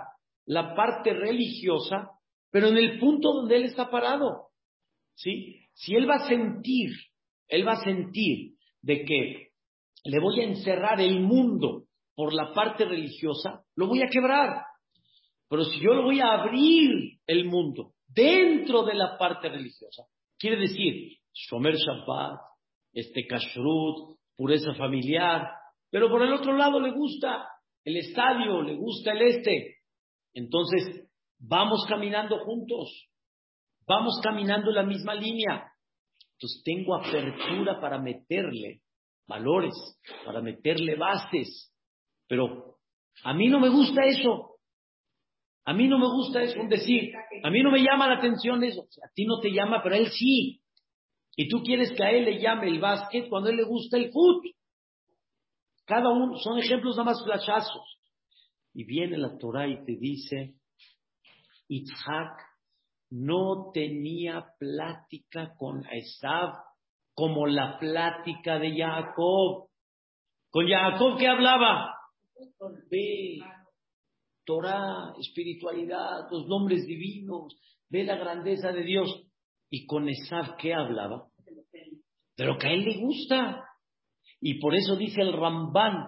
[0.46, 2.10] la parte religiosa,
[2.50, 4.48] pero en el punto donde él está parado.
[5.14, 5.68] ¿Sí?
[5.80, 6.90] Si él va a sentir,
[7.48, 9.48] él va a sentir de que
[10.04, 14.62] le voy a encerrar el mundo por la parte religiosa, lo voy a quebrar.
[15.48, 20.04] Pero si yo lo voy a abrir el mundo dentro de la parte religiosa,
[20.38, 22.40] quiere decir Shomer Shabbat,
[22.92, 25.48] este Kashrut, pureza familiar,
[25.90, 27.48] pero por el otro lado le gusta
[27.84, 29.76] el estadio, le gusta el este.
[30.34, 33.08] Entonces, vamos caminando juntos,
[33.86, 35.69] vamos caminando en la misma línea.
[36.40, 38.80] Entonces, tengo apertura para meterle
[39.28, 39.74] valores,
[40.24, 41.70] para meterle bases,
[42.26, 42.78] pero
[43.22, 44.56] a mí no me gusta eso.
[45.66, 47.12] A mí no me gusta eso, un decir.
[47.44, 48.86] A mí no me llama la atención eso.
[49.04, 50.62] A ti no te llama, pero a él sí.
[51.36, 53.98] Y tú quieres que a él le llame el básquet cuando a él le gusta
[53.98, 54.54] el fútbol.
[55.84, 58.00] Cada uno son ejemplos nada más flashazos.
[58.72, 60.54] Y viene la Torah y te dice,
[61.68, 62.49] Itzhak
[63.10, 66.54] no tenía plática con Esav
[67.14, 69.68] como la plática de Jacob.
[70.50, 71.94] Con Jacob que hablaba,
[72.90, 73.38] ve,
[74.44, 77.56] Torah, espiritualidad, los nombres divinos,
[77.88, 79.26] ve la grandeza de Dios.
[79.68, 81.28] Y con Esab, ¿qué hablaba?
[82.36, 83.64] De lo que a él le gusta.
[84.40, 86.06] Y por eso dice el Ramban,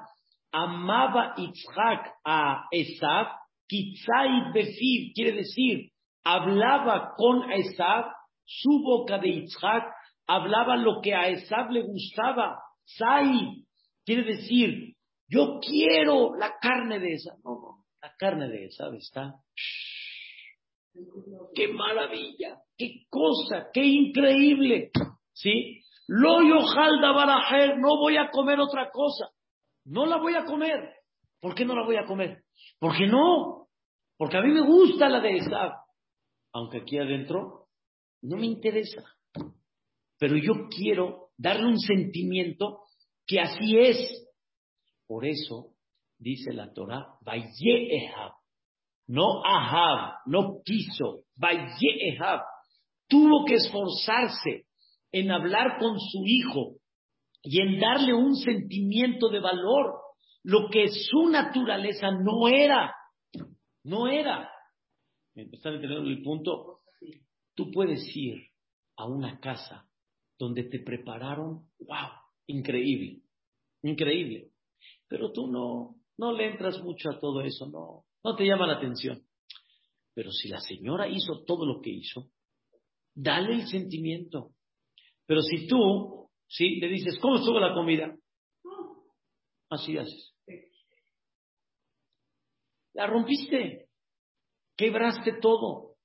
[0.50, 3.28] amaba Itzhak a Esab,
[3.68, 5.91] Kitzai Befiv, quiere decir,
[6.24, 8.06] hablaba con Esab,
[8.44, 9.84] su boca de Itzhak,
[10.26, 12.58] hablaba lo que a Esab le gustaba.
[12.84, 13.64] Sai,
[14.04, 14.94] quiere decir,
[15.28, 17.32] yo quiero la carne de esa.
[17.44, 19.34] No, no, la carne de esa está.
[21.54, 22.58] ¡Qué maravilla!
[22.76, 23.68] ¡Qué cosa!
[23.72, 24.90] ¡Qué increíble!
[25.32, 25.80] ¿Sí?
[26.08, 29.30] Lo yojalda barajer, no voy a comer otra cosa.
[29.84, 30.96] No la voy a comer.
[31.40, 32.42] ¿Por qué no la voy a comer?
[32.78, 33.68] Porque no.
[34.16, 35.76] Porque a mí me gusta la de esa.
[36.52, 37.68] Aunque aquí adentro
[38.22, 39.02] no me interesa.
[40.18, 42.80] Pero yo quiero darle un sentimiento
[43.26, 44.28] que así es.
[45.06, 45.74] Por eso
[46.18, 48.32] dice la Torah, Ehab.
[49.08, 51.24] No Ahab, no quiso.
[53.08, 54.66] Tuvo que esforzarse
[55.10, 56.76] en hablar con su hijo
[57.42, 60.00] y en darle un sentimiento de valor,
[60.44, 62.94] lo que su naturaleza no era.
[63.82, 64.48] No era.
[65.34, 66.78] ¿Están entendiendo el punto?
[67.54, 68.42] Tú puedes ir
[68.96, 69.88] a una casa
[70.38, 72.10] donde te prepararon, wow,
[72.46, 73.22] increíble,
[73.82, 74.50] increíble.
[75.08, 78.74] Pero tú no, no le entras mucho a todo eso, no, no te llama la
[78.74, 79.22] atención.
[80.14, 82.30] Pero si la señora hizo todo lo que hizo,
[83.14, 84.52] dale el sentimiento.
[85.26, 88.14] Pero si tú, sí, le dices, ¿cómo estuvo la comida?
[89.70, 90.34] Así haces.
[92.92, 93.88] La rompiste,
[94.76, 95.96] quebraste todo.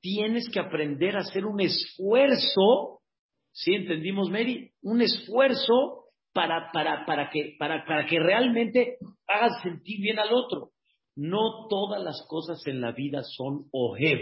[0.00, 3.00] Tienes que aprender a hacer un esfuerzo,
[3.52, 4.72] ¿sí entendimos, Mary?
[4.82, 8.96] Un esfuerzo para, para, para, que, para, para que realmente
[9.28, 10.70] hagas sentir bien al otro.
[11.14, 14.18] No todas las cosas en la vida son ojev,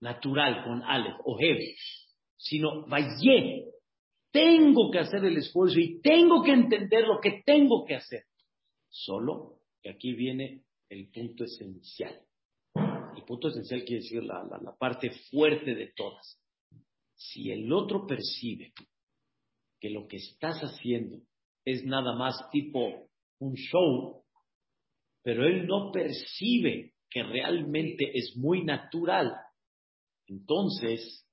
[0.00, 1.58] natural, con Aleph, ojev,
[2.36, 3.64] sino valle.
[4.30, 8.24] Tengo que hacer el esfuerzo y tengo que entender lo que tengo que hacer.
[8.88, 12.20] Solo que aquí viene el punto esencial.
[13.16, 16.40] El punto esencial quiere decir la, la parte fuerte de todas.
[17.14, 18.72] Si el otro percibe
[19.80, 21.18] que lo que estás haciendo
[21.64, 24.24] es nada más tipo un show,
[25.22, 29.32] pero él no percibe que realmente es muy natural,
[30.26, 31.26] entonces,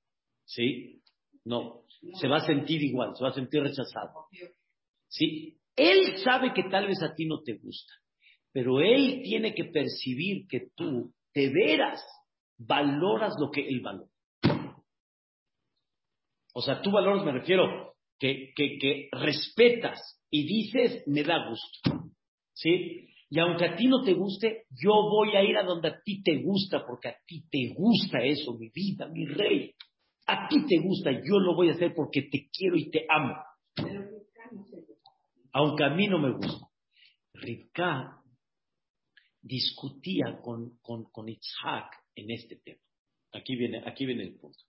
[0.45, 1.01] ¿sí?
[1.43, 1.83] No,
[2.19, 4.27] se va a sentir igual, se va a sentir rechazado.
[5.07, 5.57] ¿Sí?
[5.75, 7.93] Él sabe que tal vez a ti no te gusta,
[8.51, 12.03] pero él tiene que percibir que tú de veras
[12.57, 14.09] valoras lo que él valora.
[16.53, 22.11] O sea, tú valoras, me refiero, que, que, que respetas y dices, me da gusto.
[22.53, 23.07] ¿Sí?
[23.29, 26.21] Y aunque a ti no te guste, yo voy a ir a donde a ti
[26.21, 29.73] te gusta, porque a ti te gusta eso, mi vida, mi rey.
[30.27, 33.35] A ti te gusta, yo lo voy a hacer porque te quiero y te amo.
[35.53, 36.67] Aunque a mí no me gusta.
[37.33, 38.20] Rivka
[39.41, 42.82] discutía con, con, con en este tema.
[43.34, 44.60] Aquí viene, aquí viene el punto.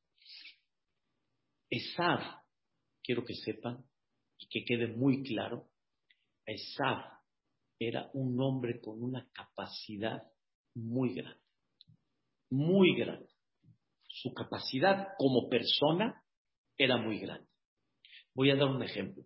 [1.68, 2.20] Esav,
[3.02, 3.84] quiero que sepan
[4.38, 5.70] y que quede muy claro,
[6.46, 7.02] Esav
[7.78, 10.22] era un hombre con una capacidad
[10.74, 11.40] muy grande,
[12.50, 13.28] muy grande.
[14.08, 16.22] Su capacidad como persona
[16.76, 17.48] era muy grande.
[18.34, 19.24] Voy a dar un ejemplo.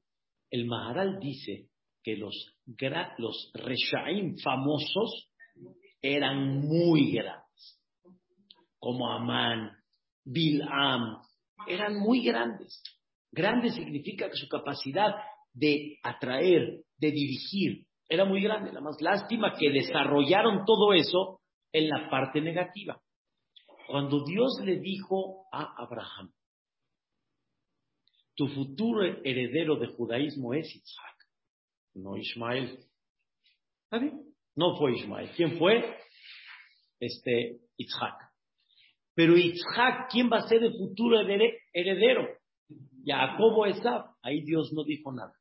[0.50, 1.68] El Maharal dice
[2.02, 2.56] que los,
[3.18, 5.28] los Reshaim famosos
[6.02, 7.80] eran muy grandes,
[8.78, 9.72] como Amán,
[10.24, 11.20] Bil'am,
[11.66, 12.82] eran muy grandes.
[13.32, 15.14] Grande significa que su capacidad
[15.52, 18.72] de atraer, de dirigir, era muy grande.
[18.72, 21.40] La más lástima que desarrollaron todo eso
[21.72, 23.00] en la parte negativa.
[23.88, 26.32] Cuando Dios le dijo a Abraham,
[28.34, 31.16] tu futuro heredero de judaísmo es Isaac,
[31.94, 32.78] no Ismael.
[33.84, 34.35] ¿Está bien?
[34.56, 35.30] No fue Ismael.
[35.36, 35.96] ¿Quién fue?
[36.98, 38.14] Este, Isaac.
[39.14, 42.26] Pero Isaac, ¿quién va a ser el futuro heredero?
[43.04, 44.14] Jacobo Esab.
[44.22, 45.32] Ahí Dios no dijo nada.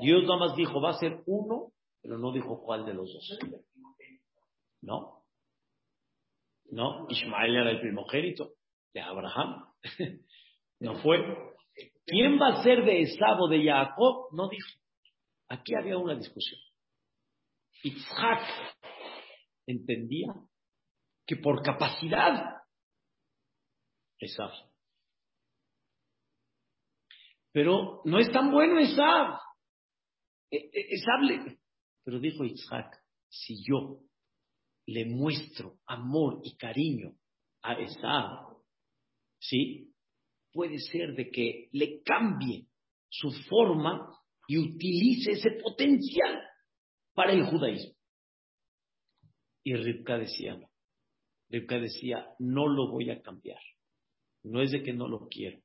[0.00, 3.38] Dios nada más dijo, va a ser uno, pero no dijo cuál de los dos.
[4.82, 5.24] No.
[6.70, 8.52] No, Ismael era el primogénito
[8.92, 9.66] de Abraham.
[10.80, 11.18] no fue.
[12.06, 14.28] ¿Quién va a ser de Esab o de Jacob?
[14.32, 14.68] No dijo.
[15.48, 16.60] Aquí había una discusión.
[17.84, 18.40] Isaac
[19.66, 20.34] entendía
[21.26, 22.62] que por capacidad
[24.18, 24.50] Esab.
[27.52, 29.38] Pero no es tan bueno Esab.
[30.50, 31.58] E, e, Esab
[32.04, 34.00] Pero dijo Isaac, si yo
[34.86, 37.16] le muestro amor y cariño
[37.62, 38.56] a Esab,
[39.38, 39.94] ¿sí?
[40.52, 42.66] Puede ser de que le cambie
[43.10, 44.08] su forma
[44.46, 46.43] y utilice ese potencial
[47.14, 47.94] para el judaísmo.
[49.62, 50.68] Y Rivka decía no.
[51.48, 53.60] Rivka decía, no lo voy a cambiar.
[54.42, 55.60] No es de que no lo quiero,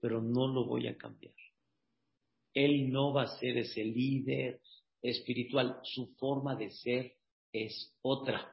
[0.00, 1.34] pero no lo voy a cambiar.
[2.54, 4.60] Él no va a ser ese líder
[5.02, 5.78] espiritual.
[5.82, 7.12] Su forma de ser
[7.52, 8.50] es otra.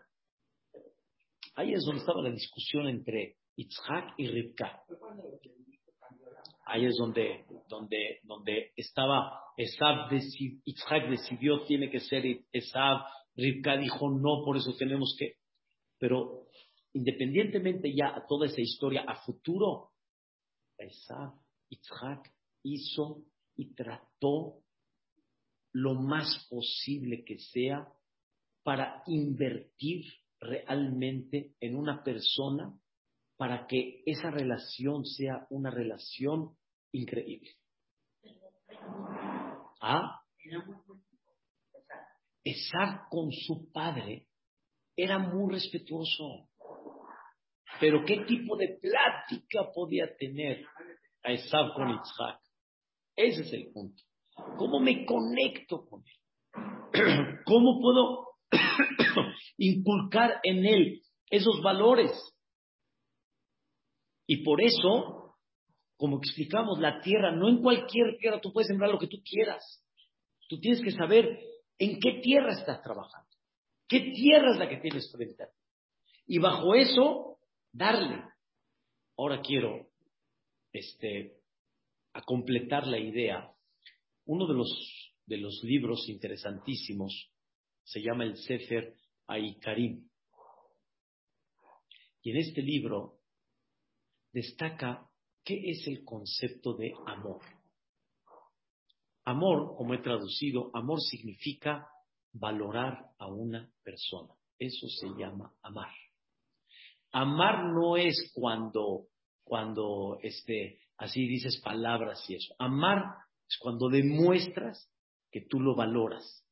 [1.56, 4.84] Ahí es donde estaba la discusión entre Itzhak y Rivka.
[6.68, 14.10] Ahí es donde, donde, donde estaba Esab, Itzhak decidió tiene que ser Esab, Rivka dijo
[14.10, 15.36] no, por eso tenemos que.
[15.98, 16.48] Pero
[16.94, 19.92] independientemente ya a toda esa historia a futuro,
[20.78, 21.34] Esab,
[21.70, 22.32] Itzhak
[22.64, 23.24] hizo
[23.56, 24.62] y trató
[25.74, 27.88] lo más posible que sea
[28.64, 30.06] para invertir
[30.40, 32.78] realmente en una persona
[33.38, 36.58] para que esa relación sea una relación
[36.92, 37.52] increíble.
[39.80, 40.22] ¿Ah?
[42.44, 44.28] Esar con su padre
[44.96, 46.50] era muy respetuoso.
[47.80, 50.66] Pero ¿qué tipo de plática podía tener
[51.24, 52.42] a Esab con Isaac?
[53.16, 54.02] Ese es el punto.
[54.58, 57.42] ¿Cómo me conecto con él?
[57.46, 58.28] ¿Cómo puedo
[59.58, 62.12] inculcar en él esos valores?
[64.28, 65.38] Y por eso,
[65.96, 69.84] como explicamos, la tierra, no en cualquier tierra tú puedes sembrar lo que tú quieras.
[70.50, 71.40] Tú tienes que saber
[71.80, 73.30] en qué tierra estás trabajando,
[73.88, 75.58] qué tierra es la que tienes frente a ti.
[76.28, 77.40] Y bajo eso,
[77.72, 78.22] darle.
[79.18, 79.88] Ahora quiero
[80.74, 81.38] este,
[82.14, 83.50] a completar la idea.
[84.26, 87.32] Uno de los, de los libros interesantísimos
[87.84, 88.94] se llama el Sefer
[89.28, 90.10] Aikarim.
[92.22, 93.17] Y en este libro
[94.38, 95.10] destaca
[95.44, 97.42] qué es el concepto de amor.
[99.26, 101.90] Amor, como he traducido, amor significa
[102.34, 104.36] valorar a una persona.
[104.60, 105.90] Eso se llama amar.
[107.12, 109.08] Amar no es cuando,
[109.44, 112.54] cuando este, así dices palabras y eso.
[112.60, 113.16] Amar
[113.50, 114.88] es cuando demuestras
[115.32, 116.46] que tú lo valoras.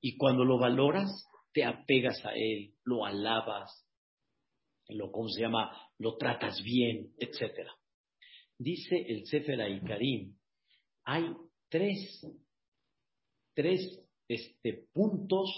[0.00, 1.10] Y cuando lo valoras,
[1.52, 3.84] te apegas a él, lo alabas,
[4.88, 5.89] lo, ¿cómo se llama?
[6.00, 7.68] Lo tratas bien, etc.
[8.58, 10.34] Dice el Sefer Karim,
[11.04, 11.30] hay
[11.68, 12.26] tres,
[13.54, 15.50] tres este, puntos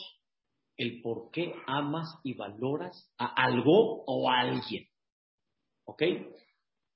[0.77, 4.89] el por qué amas y valoras a algo o a alguien.
[5.85, 6.03] ¿Ok?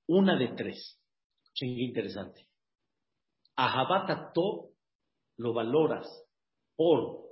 [0.08, 1.00] Una de tres.
[1.54, 2.48] Qué interesante.
[3.54, 4.72] A to
[5.36, 6.08] lo valoras
[6.74, 7.28] por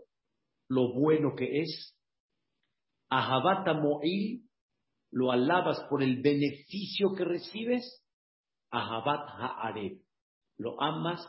[0.68, 1.98] lo bueno que es.
[3.10, 4.48] A Mo'il
[5.14, 8.04] lo alabas por el beneficio que recibes.
[8.70, 10.00] Ahabat Ha'areb
[10.58, 11.24] lo amas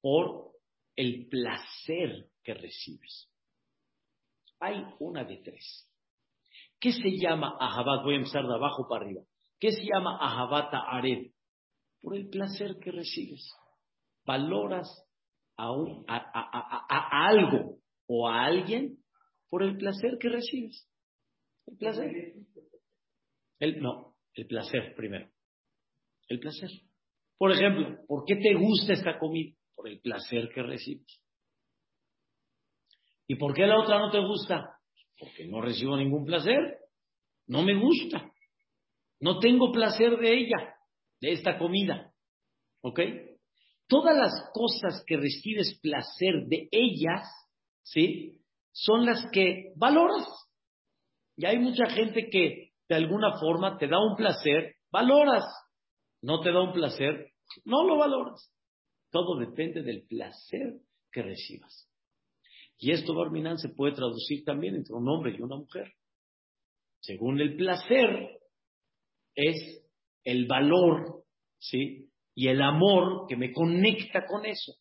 [0.00, 0.50] por
[0.96, 3.30] el placer que recibes.
[4.58, 5.88] Hay una de tres.
[6.80, 8.02] ¿Qué se llama Ahabat?
[8.02, 9.22] Voy a empezar de abajo para arriba.
[9.60, 11.32] ¿Qué se llama Ahabat Ha'areb?
[12.00, 13.48] Por el placer que recibes.
[14.26, 14.88] Valoras
[15.56, 15.68] a,
[16.08, 18.98] a, algo o a alguien
[19.48, 20.88] por el placer que recibes.
[21.66, 22.34] El placer.
[23.58, 25.28] El, no, el placer primero.
[26.28, 26.70] El placer.
[27.36, 29.54] Por ejemplo, ¿por qué te gusta esta comida?
[29.74, 31.20] Por el placer que recibes.
[33.26, 34.78] ¿Y por qué la otra no te gusta?
[35.18, 36.78] Porque no recibo ningún placer.
[37.46, 38.32] No me gusta.
[39.20, 40.76] No tengo placer de ella,
[41.20, 42.12] de esta comida.
[42.82, 43.00] ¿Ok?
[43.86, 47.26] Todas las cosas que recibes placer de ellas,
[47.82, 48.40] ¿sí?
[48.72, 50.26] Son las que valoras.
[51.36, 55.44] Y hay mucha gente que de alguna forma te da un placer, valoras.
[56.22, 57.32] No te da un placer,
[57.64, 58.52] no lo valoras.
[59.10, 60.80] Todo depende del placer
[61.12, 61.88] que recibas.
[62.78, 65.92] Y esto, Barminan, se puede traducir también entre un hombre y una mujer.
[67.00, 68.40] Según el placer,
[69.34, 69.84] es
[70.24, 71.24] el valor,
[71.58, 72.10] ¿sí?
[72.34, 74.74] Y el amor que me conecta con eso.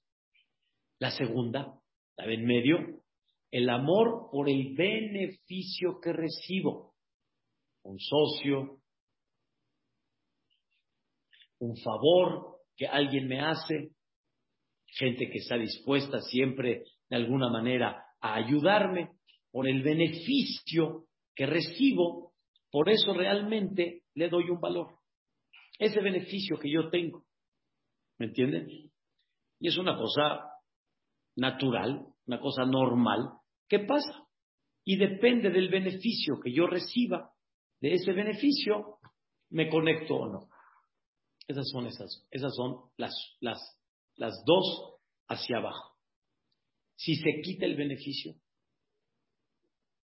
[1.00, 1.80] La segunda,
[2.18, 2.78] la de en medio,
[3.52, 6.96] el amor por el beneficio que recibo.
[7.88, 8.82] Un socio,
[11.60, 13.92] un favor que alguien me hace,
[14.86, 19.12] gente que está dispuesta siempre de alguna manera a ayudarme
[19.52, 22.34] por el beneficio que recibo,
[22.72, 25.00] por eso realmente le doy un valor.
[25.80, 27.26] Ese beneficio que yo tengo.
[28.18, 28.68] ¿Me entienden?
[29.60, 30.52] Y es una cosa
[31.36, 34.28] natural, una cosa normal ¿Qué pasa.
[34.86, 37.32] Y depende del beneficio que yo reciba,
[37.80, 38.98] de ese beneficio,
[39.50, 40.50] me conecto o no.
[41.48, 43.60] Esas son esas, esas son las, las,
[44.16, 45.96] las dos hacia abajo.
[46.96, 48.34] Si se quita el beneficio,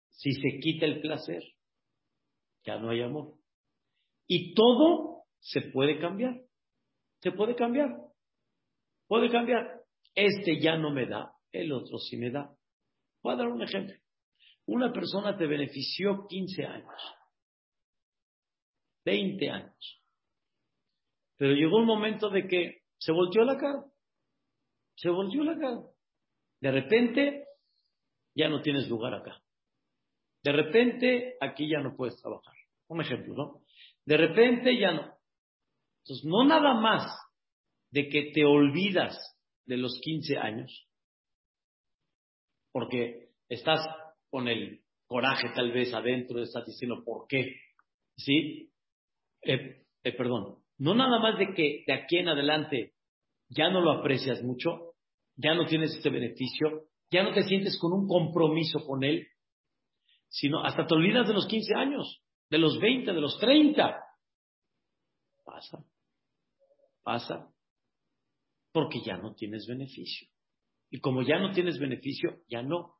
[0.09, 1.43] si se quita el placer,
[2.63, 3.33] ya no hay amor.
[4.27, 6.41] Y todo se puede cambiar.
[7.21, 7.89] Se puede cambiar.
[9.07, 9.81] Puede cambiar.
[10.13, 12.53] Este ya no me da, el otro sí me da.
[13.23, 13.95] Voy a dar un ejemplo.
[14.65, 17.01] Una persona te benefició 15 años,
[19.05, 20.01] 20 años,
[21.37, 23.83] pero llegó un momento de que se volteó la cara,
[24.95, 25.81] se volteó la cara.
[26.59, 27.47] De repente,
[28.35, 29.41] ya no tienes lugar acá.
[30.43, 32.53] De repente, aquí ya no puedes trabajar.
[32.87, 33.61] Un ejemplo, ¿no?
[34.05, 35.17] De repente, ya no.
[36.03, 37.11] Entonces, no nada más
[37.91, 39.17] de que te olvidas
[39.65, 40.87] de los 15 años,
[42.71, 43.79] porque estás
[44.29, 47.55] con el coraje tal vez adentro, estás diciendo, ¿por qué?
[48.17, 48.70] ¿Sí?
[49.43, 52.93] Eh, eh, perdón, no nada más de que de aquí en adelante
[53.49, 54.93] ya no lo aprecias mucho,
[55.35, 59.27] ya no tienes este beneficio, ya no te sientes con un compromiso con él,
[60.29, 64.01] sino hasta te olvidas de los 15 años, de los 20, de los 30.
[65.43, 65.83] Pasa,
[67.03, 67.51] pasa,
[68.71, 70.27] porque ya no tienes beneficio.
[70.89, 72.95] Y como ya no tienes beneficio, ya no.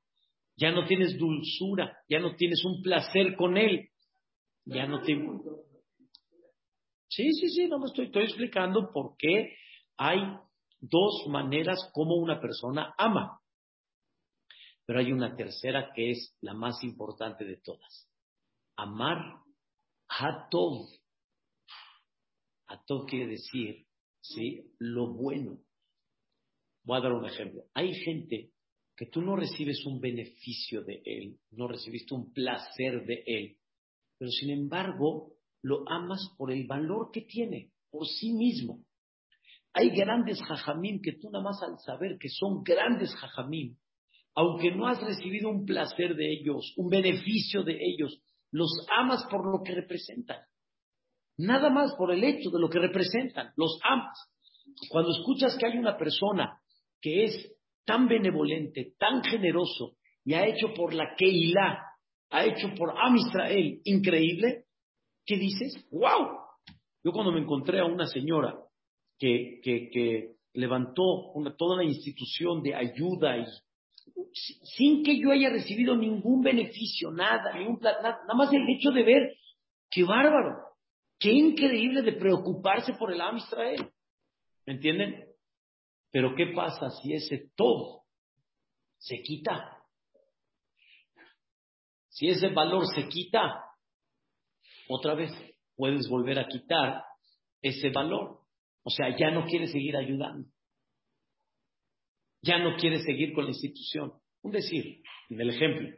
[0.58, 3.90] Ya no tienes dulzura, ya no tienes un placer con él.
[4.66, 5.14] Ya no te...
[7.12, 9.58] Sí, sí, sí, no me estoy, estoy explicando por qué
[9.98, 10.20] hay
[10.80, 13.42] dos maneras como una persona ama.
[14.86, 18.10] Pero hay una tercera que es la más importante de todas.
[18.78, 19.42] Amar
[20.08, 20.88] Hatov.
[22.68, 23.86] Hatov quiere decir,
[24.22, 24.74] ¿sí?
[24.80, 25.60] Lo bueno.
[26.84, 27.66] Voy a dar un ejemplo.
[27.74, 28.54] Hay gente
[28.96, 33.58] que tú no recibes un beneficio de él, no recibiste un placer de él,
[34.18, 38.84] pero sin embargo lo amas por el valor que tiene, por sí mismo.
[39.74, 43.78] Hay grandes jajamín que tú nada más al saber que son grandes jajamín,
[44.36, 49.50] aunque no has recibido un placer de ellos, un beneficio de ellos, los amas por
[49.50, 50.40] lo que representan.
[51.38, 54.18] Nada más por el hecho de lo que representan, los amas.
[54.90, 56.60] Cuando escuchas que hay una persona
[57.02, 57.54] que es
[57.86, 61.80] tan benevolente, tan generoso, y ha hecho por la Keilah,
[62.30, 64.66] ha hecho por Am Israel increíble,
[65.26, 65.88] ¿qué dices?
[65.92, 66.40] ¡Wow!
[67.04, 68.56] Yo cuando me encontré a una señora
[69.18, 73.46] que, que, levantó toda una institución de ayuda y
[74.76, 79.04] sin que yo haya recibido ningún beneficio, nada, ningún nada, nada más el hecho de
[79.04, 79.36] ver,
[79.90, 80.58] qué bárbaro,
[81.18, 83.92] qué increíble de preocuparse por el Am Israel.
[84.66, 85.26] ¿Me entienden?
[86.12, 88.04] Pero ¿qué pasa si ese todo
[88.98, 89.78] se quita?
[92.10, 93.71] Si ese valor se quita,
[94.94, 95.32] otra vez
[95.76, 97.04] puedes volver a quitar
[97.62, 98.40] ese valor.
[98.84, 100.50] O sea, ya no quieres seguir ayudando.
[102.44, 104.14] Ya no quieres seguir con la institución.
[104.42, 105.90] Un decir, en el ejemplo,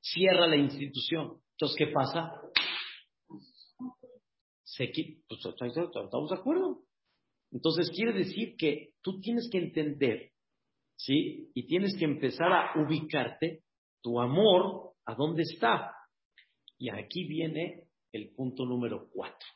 [0.00, 1.40] cierra la institución.
[1.52, 2.32] Entonces, ¿qué pasa?
[4.64, 5.22] Se quita.
[5.28, 6.82] Pues, ¿Estamos de acuerdo?
[7.52, 10.30] Entonces quiere decir que tú tienes que entender,
[10.96, 11.50] ¿sí?
[11.54, 13.64] Y tienes que empezar a ubicarte
[14.02, 15.92] tu amor a dónde está.
[16.78, 19.48] Y aquí viene el punto número cuatro.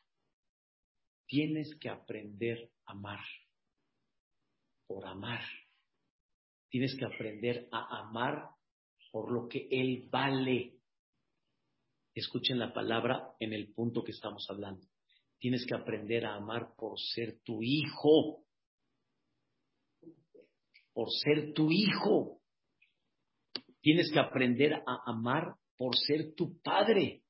[1.26, 3.20] Tienes que aprender a amar
[4.86, 5.42] por amar.
[6.68, 8.50] Tienes que aprender a amar
[9.10, 10.78] por lo que Él vale.
[12.14, 14.86] Escuchen la palabra en el punto que estamos hablando.
[15.38, 18.44] Tienes que aprender a amar por ser tu hijo.
[20.92, 22.40] Por ser tu hijo.
[23.80, 27.23] Tienes que aprender a amar por ser tu padre.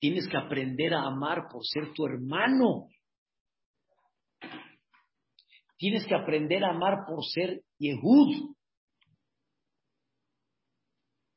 [0.00, 2.88] Tienes que aprender a amar por ser tu hermano.
[5.76, 8.56] Tienes que aprender a amar por ser Yehud.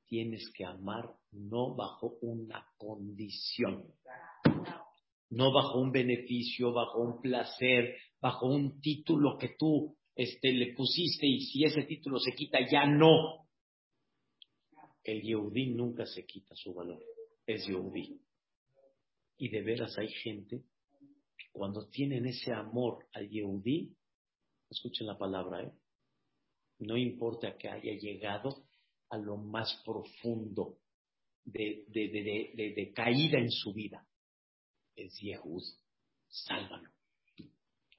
[0.08, 3.94] Tienes que amar no bajo una condición
[5.34, 11.26] no bajo un beneficio, bajo un placer, bajo un título que tú este, le pusiste
[11.26, 13.48] y si ese título se quita, ya no.
[15.04, 17.02] El Yehudí nunca se quita su valor,
[17.46, 18.22] es Yehudí.
[19.38, 20.64] Y de veras hay gente
[21.38, 23.96] que cuando tienen ese amor al Yehudí,
[24.70, 25.72] escuchen la palabra, ¿eh?
[26.80, 28.66] no importa que haya llegado
[29.10, 30.80] a lo más profundo
[31.46, 34.08] de, de caída en su vida,
[34.96, 35.64] es Yehud,
[36.28, 36.90] sálvalo,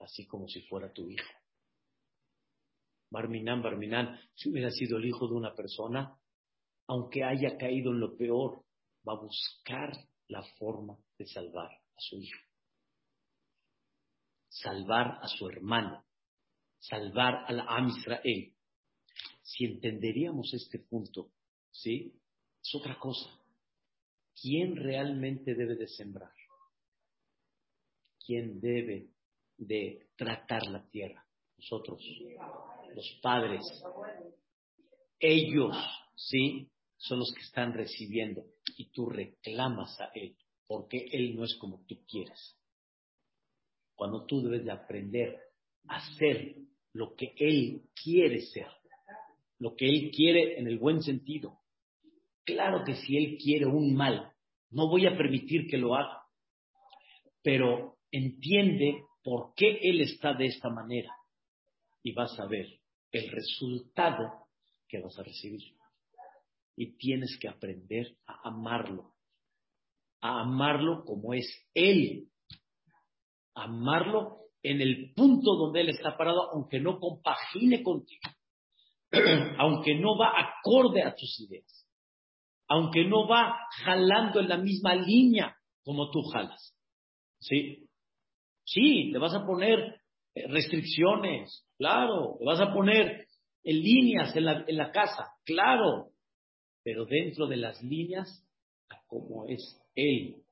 [0.01, 1.33] así como si fuera tu hijo.
[3.11, 6.19] Barminan, Barminan, si hubiera sido el hijo de una persona,
[6.89, 8.65] aunque haya caído en lo peor,
[9.07, 9.93] va a buscar
[10.29, 12.41] la forma de salvar a su hijo,
[14.49, 16.05] salvar a su hermano,
[16.79, 18.53] salvar a la Am Israel.
[19.43, 21.31] Si entenderíamos este punto,
[21.71, 22.15] ¿sí?
[22.63, 23.31] Es otra cosa.
[24.41, 26.33] ¿Quién realmente debe de sembrar?
[28.27, 29.11] ¿Quién debe
[29.57, 31.25] de tratar la tierra?
[31.59, 32.03] Nosotros,
[32.95, 33.63] los padres.
[35.19, 35.77] Ellos,
[36.17, 36.71] ¿sí?
[36.97, 38.45] Son los que están recibiendo
[38.77, 42.59] y tú reclamas a Él porque Él no es como tú quieres.
[43.95, 45.39] Cuando tú debes de aprender
[45.89, 46.57] a hacer
[46.93, 48.69] lo que Él quiere ser,
[49.59, 51.61] lo que Él quiere en el buen sentido.
[52.45, 54.33] Claro que si Él quiere un mal,
[54.71, 56.23] no voy a permitir que lo haga,
[57.43, 61.15] pero entiende por qué Él está de esta manera
[62.03, 62.67] y vas a ver
[63.13, 64.49] el resultado
[64.89, 65.63] que vas a recibir.
[66.77, 69.15] Y tienes que aprender a amarlo,
[70.21, 72.29] a amarlo como es Él,
[73.55, 78.23] amarlo en el punto donde Él está parado, aunque no compagine contigo,
[79.59, 81.87] aunque no va acorde a tus ideas,
[82.69, 86.75] aunque no va jalando en la misma línea como tú jalas.
[87.39, 87.87] ¿Sí?
[88.65, 90.01] Sí, le vas a poner
[90.35, 93.27] eh, restricciones, claro, le vas a poner
[93.63, 96.14] en líneas en la, en la casa, claro,
[96.85, 98.47] pero dentro de las líneas,
[99.09, 100.45] como es Él.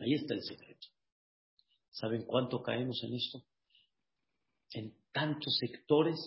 [0.00, 0.88] Ahí está el secreto.
[1.90, 3.44] ¿Saben cuánto caemos en esto?
[4.72, 6.18] En tantos sectores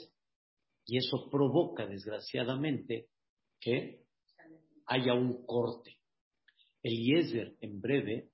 [0.86, 3.10] y eso provoca, desgraciadamente,
[3.60, 4.06] que
[4.86, 5.98] haya un corte.
[6.84, 8.32] Eliezer, en breve,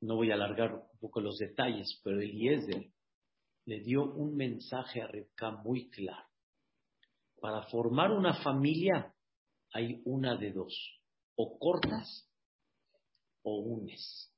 [0.00, 2.90] no voy a alargar un poco los detalles, pero Eliezer
[3.66, 6.26] le dio un mensaje a Rebka muy claro.
[7.40, 9.14] Para formar una familia
[9.72, 10.74] hay una de dos,
[11.36, 12.28] o cortas
[13.42, 14.32] o unes.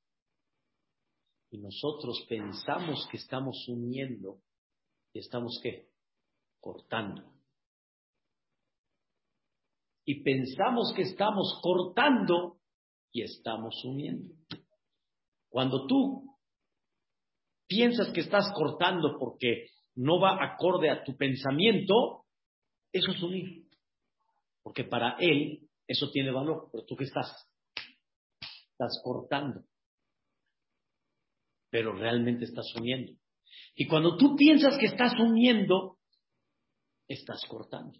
[1.51, 4.41] Y nosotros pensamos que estamos uniendo
[5.13, 5.89] y estamos qué?
[6.59, 7.33] Cortando.
[10.05, 12.59] Y pensamos que estamos cortando
[13.11, 14.35] y estamos uniendo.
[15.49, 16.37] Cuando tú
[17.67, 22.25] piensas que estás cortando porque no va acorde a tu pensamiento,
[22.91, 23.67] eso es unir.
[24.63, 27.47] Porque para él eso tiene valor, pero tú qué estás?
[28.71, 29.63] Estás cortando.
[31.69, 33.13] Pero realmente estás uniendo.
[33.75, 35.97] Y cuando tú piensas que estás uniendo,
[37.07, 37.97] estás cortando.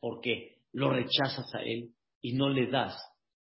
[0.00, 2.96] Porque lo rechazas a él y no le das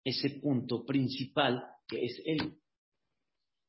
[0.03, 2.57] ese punto principal que es él.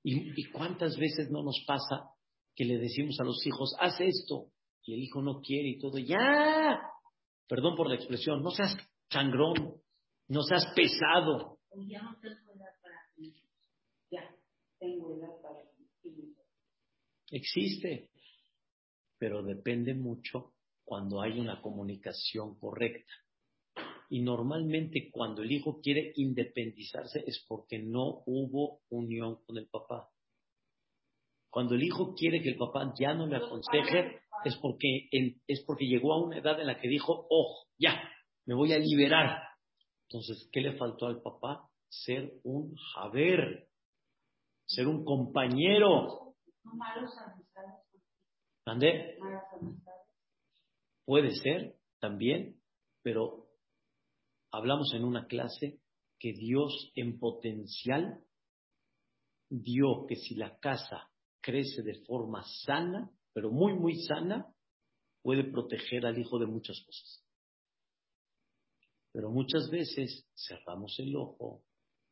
[0.05, 2.11] ¿Y, cuántas veces no nos pasa
[2.57, 4.51] que le decimos a los hijos, haz esto,
[4.85, 6.81] y el hijo no quiere y todo, ya,
[7.49, 8.77] perdón por la expresión, no seas
[9.11, 9.81] sangrón,
[10.29, 11.59] no seas pesado.
[11.87, 12.97] Ya no tengo edad para
[14.11, 14.35] Ya
[14.79, 15.63] tengo edad para
[17.31, 18.11] Existe,
[19.19, 20.53] pero depende mucho
[20.85, 23.13] cuando hay una comunicación correcta.
[24.11, 30.11] Y normalmente cuando el hijo quiere independizarse es porque no hubo unión con el papá.
[31.49, 35.09] Cuando el hijo quiere que el papá ya no le aconseje es porque,
[35.47, 38.03] es porque llegó a una edad en la que dijo, oh, ya,
[38.47, 39.43] me voy a liberar.
[40.09, 41.69] Entonces, ¿qué le faltó al papá?
[41.89, 43.69] Ser un javer,
[44.67, 46.35] ser un compañero.
[48.67, 49.19] ¿Dónde?
[51.05, 52.61] Puede ser también,
[53.03, 53.49] pero
[54.53, 55.81] hablamos en una clase
[56.19, 58.25] que Dios en potencial
[59.51, 64.53] dio que si la casa crece de forma sana, pero muy, muy sana,
[65.23, 67.25] puede proteger al hijo de muchas cosas.
[69.13, 71.63] Pero muchas veces cerramos el ojo,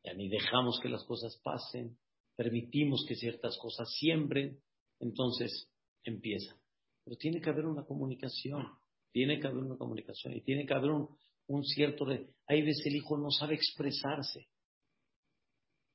[0.03, 1.97] ya ni dejamos que las cosas pasen,
[2.35, 4.61] permitimos que ciertas cosas siembren,
[4.99, 5.69] entonces
[6.03, 6.55] empieza.
[7.03, 8.67] Pero tiene que haber una comunicación,
[9.11, 11.09] tiene que haber una comunicación y tiene que haber un,
[11.47, 12.05] un cierto...
[12.47, 14.47] Hay veces el hijo no sabe expresarse.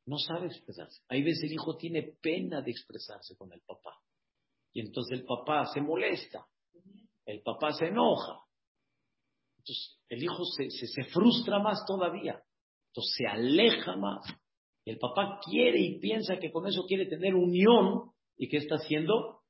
[0.06, 1.02] No sabe expresarse.
[1.08, 3.98] Hay veces el hijo tiene pena de expresarse con el papá.
[4.76, 6.46] Y entonces el papá se molesta.
[7.24, 8.44] El papá se enoja.
[9.56, 12.38] Entonces el hijo se, se, frustra más todavía.
[12.88, 14.20] Entonces se aleja más.
[14.84, 18.10] El papá quiere y piensa que con eso quiere tener unión.
[18.36, 19.44] ¿Y qué está haciendo?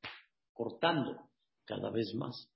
[0.52, 1.28] Cortando
[1.64, 2.48] cada vez más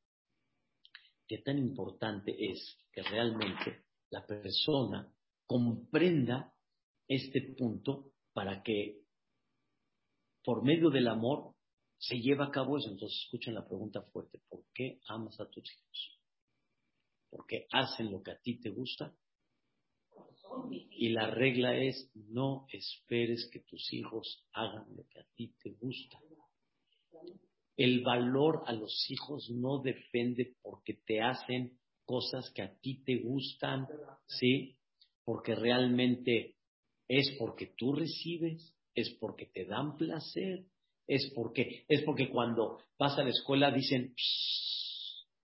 [1.27, 5.13] qué tan importante es que realmente la persona
[5.45, 6.55] comprenda
[7.09, 9.01] este punto para que
[10.45, 11.57] por medio del amor
[12.01, 12.91] se lleve a cabo eso.
[12.91, 16.19] Entonces escuchen la pregunta fuerte, ¿por qué amas a tus hijos?
[17.29, 19.15] ¿Porque hacen lo que a ti te gusta?
[20.91, 25.71] Y la regla es, no esperes que tus hijos hagan lo que a ti te
[25.73, 26.19] gusta.
[27.77, 33.17] El valor a los hijos no depende porque te hacen cosas que a ti te
[33.19, 33.87] gustan,
[34.27, 34.77] ¿sí?
[35.25, 36.57] Porque realmente
[37.07, 40.67] es porque tú recibes, es porque te dan placer,
[41.11, 44.15] es porque, es porque cuando vas a la escuela dicen,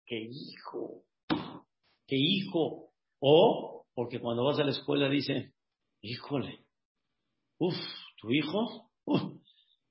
[0.06, 1.02] qué hijo,
[2.06, 5.52] qué hijo, o porque cuando vas a la escuela dicen,
[6.02, 6.64] híjole,
[7.58, 7.74] uff,
[8.20, 8.92] tu hijo,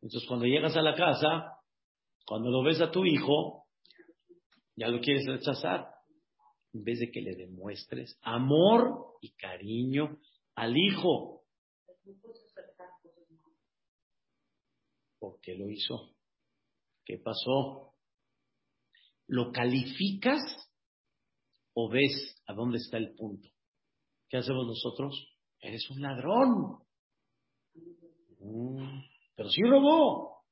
[0.01, 1.57] entonces cuando llegas a la casa,
[2.26, 3.65] cuando lo ves a tu hijo,
[4.78, 5.89] ya lo quieres rechazar.
[6.73, 10.19] En vez de que le demuestres amor y cariño
[10.55, 11.41] al hijo.
[15.26, 16.13] ¿Por qué lo hizo?
[17.03, 17.95] ¿Qué pasó?
[19.26, 20.39] ¿Lo calificas
[21.73, 23.49] o ves a dónde está el punto?
[24.30, 25.36] ¿Qué hacemos nosotros?
[25.59, 26.78] Eres un ladrón.
[28.38, 29.01] Mm.
[29.36, 30.43] pero sí robó.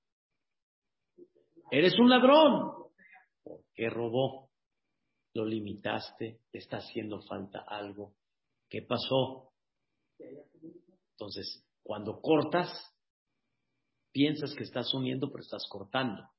[1.69, 2.89] Eres un ladrón.
[3.43, 4.49] ¿Por qué robó?
[5.35, 8.15] Lo limitaste, te está haciendo falta algo.
[8.67, 9.53] ¿Qué pasó?
[10.17, 12.92] Entonces, cuando cortas,
[14.13, 16.29] piensas que estás uniendo, pero estás cortando.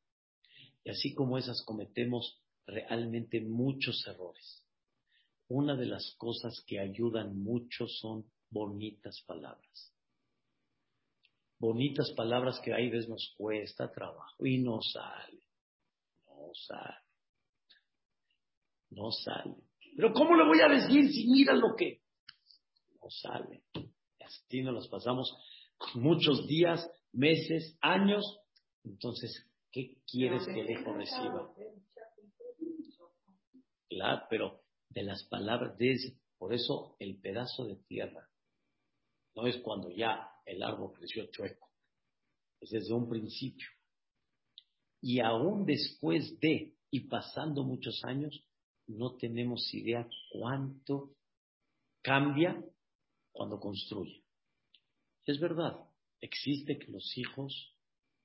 [0.85, 4.64] Y así como esas cometemos realmente muchos errores.
[5.49, 9.93] Una de las cosas que ayudan mucho son bonitas palabras.
[11.59, 15.43] Bonitas palabras que hay veces nos cuesta trabajo y no sale.
[16.27, 17.05] No sale.
[18.91, 19.55] No sale.
[19.97, 22.01] Pero ¿cómo le voy a decir si mira lo que
[23.03, 23.64] no sale?
[24.25, 25.37] Así nos las pasamos
[25.95, 28.24] muchos días, meses, años.
[28.84, 31.54] Entonces, ¿qué quieres que el reciba?
[33.88, 35.96] Claro, pero de las palabras, de,
[36.38, 38.28] por eso el pedazo de tierra
[39.34, 41.70] no es cuando ya el árbol creció chueco,
[42.60, 43.66] es desde un principio.
[45.00, 48.44] Y aún después de, y pasando muchos años,
[48.86, 51.16] no tenemos idea cuánto
[52.02, 52.62] cambia
[53.32, 54.24] cuando construye.
[55.26, 55.78] Es verdad,
[56.25, 57.75] existe que los hijos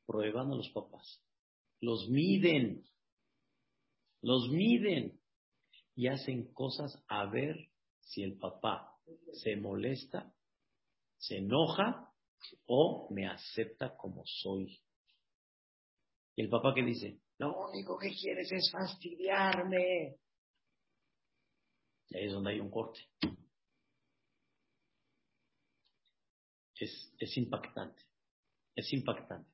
[0.05, 1.21] prueban a los papás,
[1.81, 2.85] los miden,
[4.21, 5.19] los miden
[5.95, 7.69] y hacen cosas a ver
[8.01, 8.95] si el papá
[9.33, 10.33] se molesta
[11.19, 12.11] se enoja
[12.67, 14.79] o me acepta como soy.
[16.35, 20.15] Y el papá que dice, lo único que quieres es fastidiarme.
[22.09, 23.01] Y ahí es donde hay un corte.
[26.79, 28.01] Es, es impactante,
[28.75, 29.51] es impactante.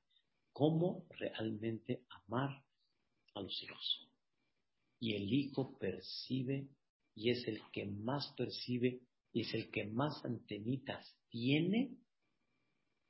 [0.53, 2.63] ¿Cómo realmente amar
[3.34, 4.09] a los hijos?
[4.99, 6.69] Y el hijo percibe
[7.15, 9.01] y es el que más percibe
[9.34, 11.97] y es el que más antenitas tiene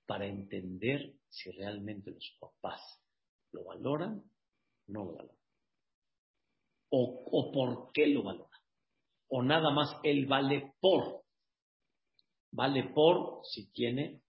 [0.05, 2.81] para entender si realmente los papás
[3.51, 5.37] lo valoran o no lo valoran.
[6.89, 8.61] O, por qué lo valoran.
[9.27, 11.24] O nada más él vale por.
[12.55, 14.21] Vale por si tiene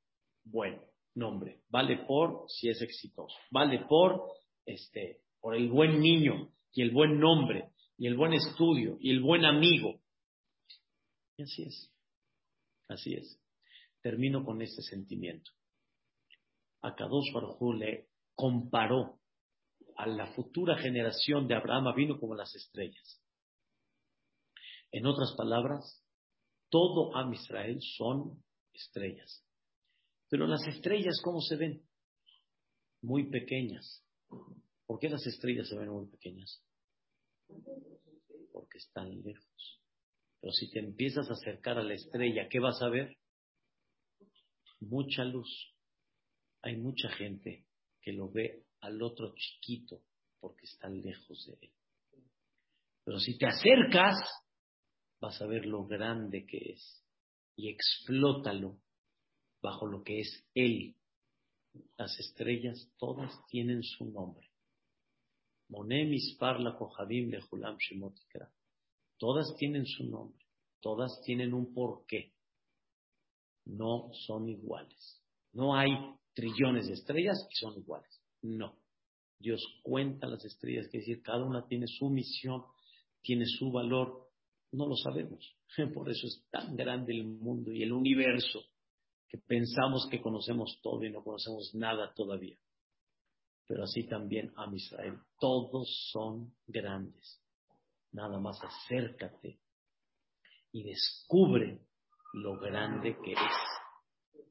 [0.42, 0.80] buen
[1.14, 1.62] nombre.
[1.68, 3.36] Vale por si es exitoso.
[3.52, 4.32] Vale por,
[4.64, 9.20] este, por el buen niño y el buen nombre y el buen estudio y el
[9.20, 10.00] buen amigo.
[11.36, 11.92] Y así es.
[12.88, 13.40] Así es.
[14.02, 15.52] Termino con este sentimiento.
[16.82, 19.20] Akadosh Baruj le comparó
[19.94, 23.22] a la futura generación de Abraham vino como las estrellas.
[24.90, 26.02] En otras palabras,
[26.68, 28.42] todo Am Israel son
[28.72, 29.44] estrellas.
[30.28, 31.82] Pero las estrellas, ¿cómo se ven?
[33.02, 34.04] Muy pequeñas.
[34.86, 36.62] ¿Por qué las estrellas se ven muy pequeñas?
[38.52, 39.80] Porque están lejos.
[40.40, 43.16] Pero si te empiezas a acercar a la estrella, ¿qué vas a ver?
[44.80, 45.74] mucha luz.
[46.62, 47.66] Hay mucha gente
[48.00, 50.02] que lo ve al otro chiquito
[50.40, 51.72] porque está lejos de él.
[53.04, 54.16] Pero si te acercas,
[55.20, 57.04] vas a ver lo grande que es
[57.56, 58.78] y explótalo
[59.62, 60.94] bajo lo que es él.
[61.96, 64.50] Las estrellas todas tienen su nombre.
[65.68, 68.50] Monemis parla kohadim de Hulam Shemotikra.
[69.18, 70.44] Todas tienen su nombre,
[70.80, 72.36] todas tienen un porqué
[73.66, 75.22] no son iguales.
[75.52, 75.90] No hay
[76.34, 78.20] trillones de estrellas y son iguales.
[78.42, 78.76] No.
[79.38, 82.64] Dios cuenta las estrellas, que decir, cada una tiene su misión,
[83.22, 84.25] tiene su valor.
[84.72, 85.56] No lo sabemos.
[85.94, 88.60] Por eso es tan grande el mundo y el universo
[89.28, 92.56] que pensamos que conocemos todo y no conocemos nada todavía.
[93.66, 95.18] Pero así también a Israel.
[95.40, 97.42] Todos son grandes.
[98.12, 99.58] Nada más acércate
[100.72, 101.80] y descubre
[102.34, 104.44] lo grande que es.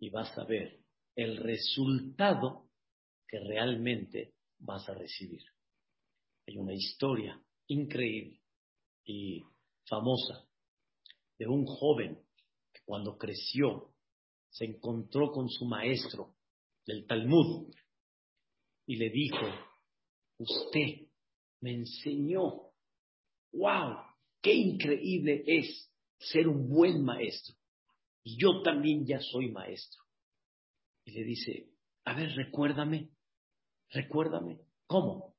[0.00, 0.80] Y vas a ver
[1.14, 2.68] el resultado
[3.28, 5.42] que realmente vas a recibir.
[6.46, 8.41] Hay una historia increíble
[9.04, 9.42] y
[9.86, 10.46] famosa
[11.38, 12.22] de un joven
[12.72, 13.94] que cuando creció
[14.50, 16.34] se encontró con su maestro
[16.86, 17.72] del Talmud
[18.86, 19.46] y le dijo,
[20.38, 21.08] usted
[21.60, 22.72] me enseñó,
[23.52, 23.96] wow,
[24.40, 27.54] qué increíble es ser un buen maestro.
[28.24, 30.02] Y yo también ya soy maestro.
[31.04, 31.70] Y le dice,
[32.04, 33.10] a ver, recuérdame,
[33.90, 34.60] recuérdame.
[34.86, 35.34] ¿Cómo?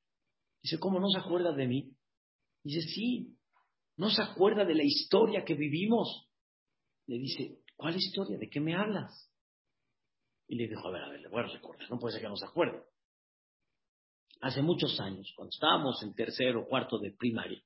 [0.62, 1.96] Dice, ¿cómo no se acuerda de mí?
[2.64, 3.38] Dice, sí,
[3.98, 6.28] no se acuerda de la historia que vivimos.
[7.08, 8.38] Le dice, ¿cuál historia?
[8.38, 9.32] ¿De qué me hablas?
[10.48, 12.30] Y le dijo, a ver, a ver, le voy a recordar, no puede ser que
[12.30, 12.82] no se acuerde.
[14.42, 17.62] Hace muchos años, cuando estábamos en tercero o cuarto de primaria,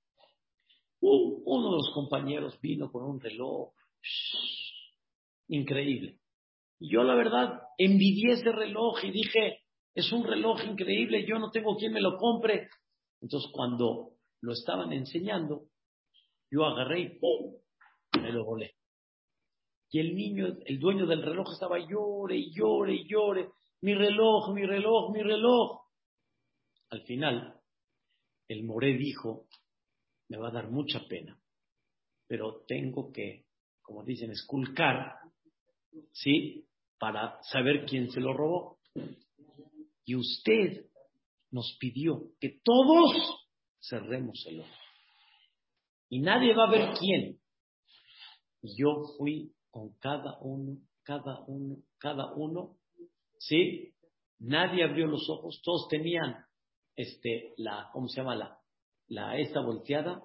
[1.00, 3.74] uno de los compañeros vino con un reloj
[5.48, 6.20] increíble.
[6.80, 9.62] Y yo la verdad envidié ese reloj y dije,
[9.96, 12.70] es un reloj increíble, yo no tengo quien me lo compre.
[13.22, 14.12] Entonces cuando
[14.42, 15.64] lo estaban enseñando,
[16.52, 17.56] yo agarré y ¡pum!
[18.22, 18.76] me lo volé.
[19.90, 23.50] Y el niño, el dueño del reloj estaba llore llore llore.
[23.82, 25.82] Mi reloj, mi reloj, mi reloj.
[26.90, 27.62] Al final,
[28.48, 29.48] el moré dijo,
[30.30, 31.40] me va a dar mucha pena,
[32.28, 33.46] pero tengo que,
[33.82, 35.16] como dicen, esculcar,
[36.12, 36.66] ¿sí?
[36.98, 38.80] Para saber quién se lo robó.
[40.06, 40.86] Y usted
[41.52, 43.14] nos pidió que todos
[43.80, 44.87] cerremos el ojo.
[46.10, 47.40] Y nadie va a ver quién.
[48.62, 52.78] Yo fui con cada uno, cada uno, cada uno,
[53.40, 53.94] ¿sí?
[54.40, 56.46] Nadie abrió los ojos, todos tenían
[56.96, 58.36] este, la, ¿cómo se llama?
[58.36, 58.58] La,
[59.08, 60.22] la esta volteada,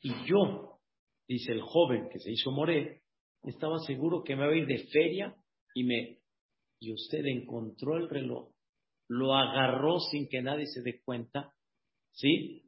[0.00, 0.80] y yo,
[1.28, 3.02] dice el joven que se hizo moré,
[3.42, 5.36] estaba seguro que me iba a ir de feria
[5.74, 6.20] y me,
[6.80, 8.50] y usted encontró el reloj,
[9.08, 11.52] lo agarró sin que nadie se dé cuenta,
[12.12, 12.65] ¿sí?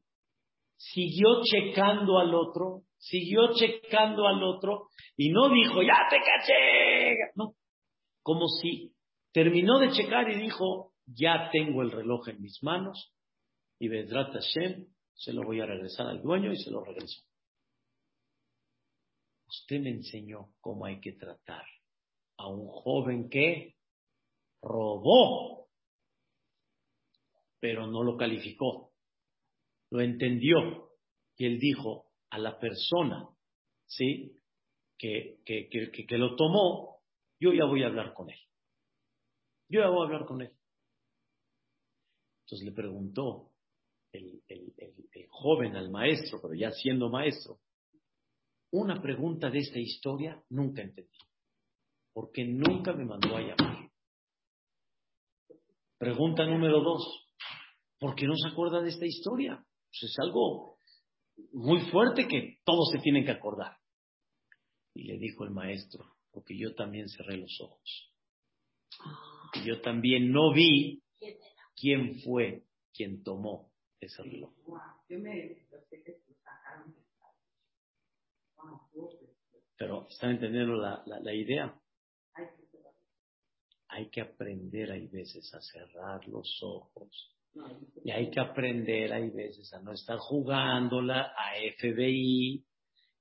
[0.78, 7.32] Siguió checando al otro, siguió checando al otro y no dijo, ya te caché.
[7.34, 7.54] No,
[8.22, 8.94] como si
[9.32, 13.12] terminó de checar y dijo, ya tengo el reloj en mis manos
[13.80, 17.22] y Bedrat Hashem se lo voy a regresar al dueño y se lo regreso.
[19.48, 21.64] Usted me enseñó cómo hay que tratar
[22.36, 23.74] a un joven que
[24.62, 25.68] robó,
[27.58, 28.87] pero no lo calificó,
[29.90, 30.90] lo entendió
[31.36, 33.28] y él dijo, a la persona,
[33.86, 34.36] ¿sí?
[34.98, 37.00] Que, que, que, que, lo tomó,
[37.40, 38.38] yo ya voy a hablar con él.
[39.68, 40.52] Yo ya voy a hablar con él.
[42.44, 43.52] Entonces le preguntó
[44.12, 47.60] el, el, el, joven al maestro, pero ya siendo maestro,
[48.72, 51.18] una pregunta de esta historia nunca entendí.
[52.12, 53.90] Porque nunca me mandó a llamar.
[55.98, 57.28] Pregunta número dos.
[58.00, 59.64] ¿Por qué no se acuerda de esta historia?
[59.90, 60.78] Pues es algo
[61.52, 63.76] muy fuerte que todos se tienen que acordar.
[64.94, 68.14] Y le dijo el maestro, porque yo también cerré los ojos.
[69.54, 71.02] Y yo también no vi
[71.76, 73.70] quién fue quien tomó
[74.00, 74.52] ese reloj.
[79.76, 81.80] Pero, ¿están entendiendo la, la, la idea?
[83.88, 87.37] Hay que aprender, hay veces, a cerrar los ojos
[88.04, 92.64] y hay que aprender, hay veces, a no estar jugándola a FBI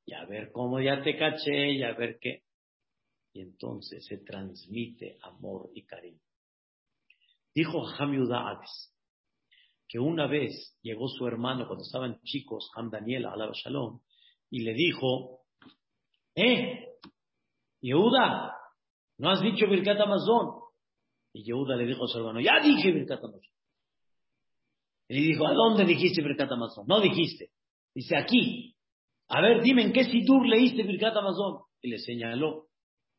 [0.05, 2.43] y a ver cómo ya te caché y a ver qué.
[3.34, 6.21] Y entonces se transmite amor y cariño.
[7.53, 8.93] Dijo Hamiuda Hades
[9.88, 14.01] que una vez llegó su hermano cuando estaban chicos, Ham Daniel, Alaba Shalom,
[14.49, 15.45] y le dijo,
[16.36, 16.84] ¡Eh!
[17.80, 18.53] Yehuda,
[19.17, 20.61] ¿no has dicho Birkat Amazon?
[21.34, 23.57] Y Yehuda le dijo a su hermano, ya dije Birkat Amazon.
[25.10, 26.86] Y dijo, ¿a dónde dijiste Birkat Amazon?
[26.88, 27.49] No dijiste.
[27.93, 28.76] Dice, aquí.
[29.30, 31.64] A ver, dime en qué sidur leíste Birkat Amazon.
[31.82, 32.68] Y le señaló.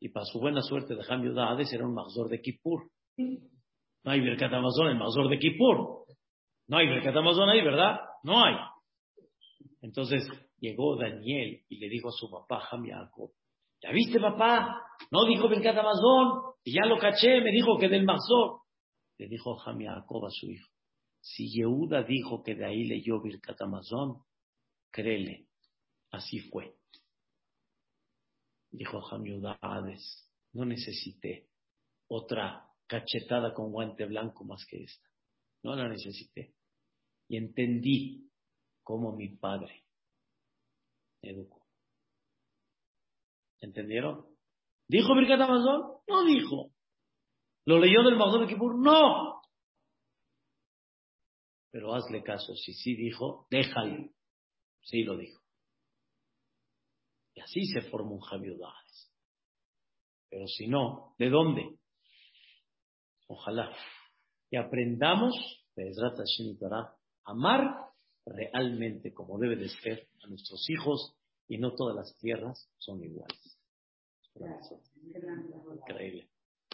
[0.00, 2.90] Y para su buena suerte de Ham Hades era un mazor de Kippur.
[3.16, 6.04] No hay Birkat Amazon, el mazor de Kippur.
[6.68, 7.98] No hay Birkat Amazon ahí, ¿verdad?
[8.22, 8.54] No hay.
[9.80, 10.28] Entonces
[10.60, 14.82] llegó Daniel y le dijo a su papá, Ham ¿ya viste papá?
[15.10, 18.60] No dijo Birkat Amazon y ya lo caché, me dijo que del mazor.
[19.18, 20.68] Le dijo Ham a su hijo,
[21.20, 24.22] si Yehuda dijo que de ahí leyó Birkat Amazon,
[24.90, 25.48] créele,
[26.10, 26.76] así fue.
[28.70, 29.24] Dijo Ham
[29.60, 31.48] Hades, no necesité
[32.08, 35.08] otra cachetada con guante blanco más que esta.
[35.62, 36.54] No la necesité.
[37.28, 38.30] Y entendí
[38.82, 39.84] cómo mi padre
[41.22, 41.66] me educó.
[43.60, 44.24] ¿Entendieron?
[44.86, 45.98] ¿Dijo Birkat Amazon?
[46.06, 46.70] No dijo.
[47.66, 48.78] ¿Lo leyó del Mazón de Kippur?
[48.78, 49.37] No.
[51.70, 54.10] Pero hazle caso, si sí dijo, déjalo.
[54.82, 55.42] Sí lo dijo.
[57.34, 59.12] Y así se forma un Javiudades.
[60.30, 61.78] Pero si no, ¿de dónde?
[63.26, 63.74] Ojalá.
[64.50, 65.34] Y aprendamos,
[67.24, 67.88] amar
[68.24, 71.14] realmente como debe de ser a nuestros hijos
[71.46, 73.58] y no todas las tierras son iguales.
[75.74, 76.28] Increíble.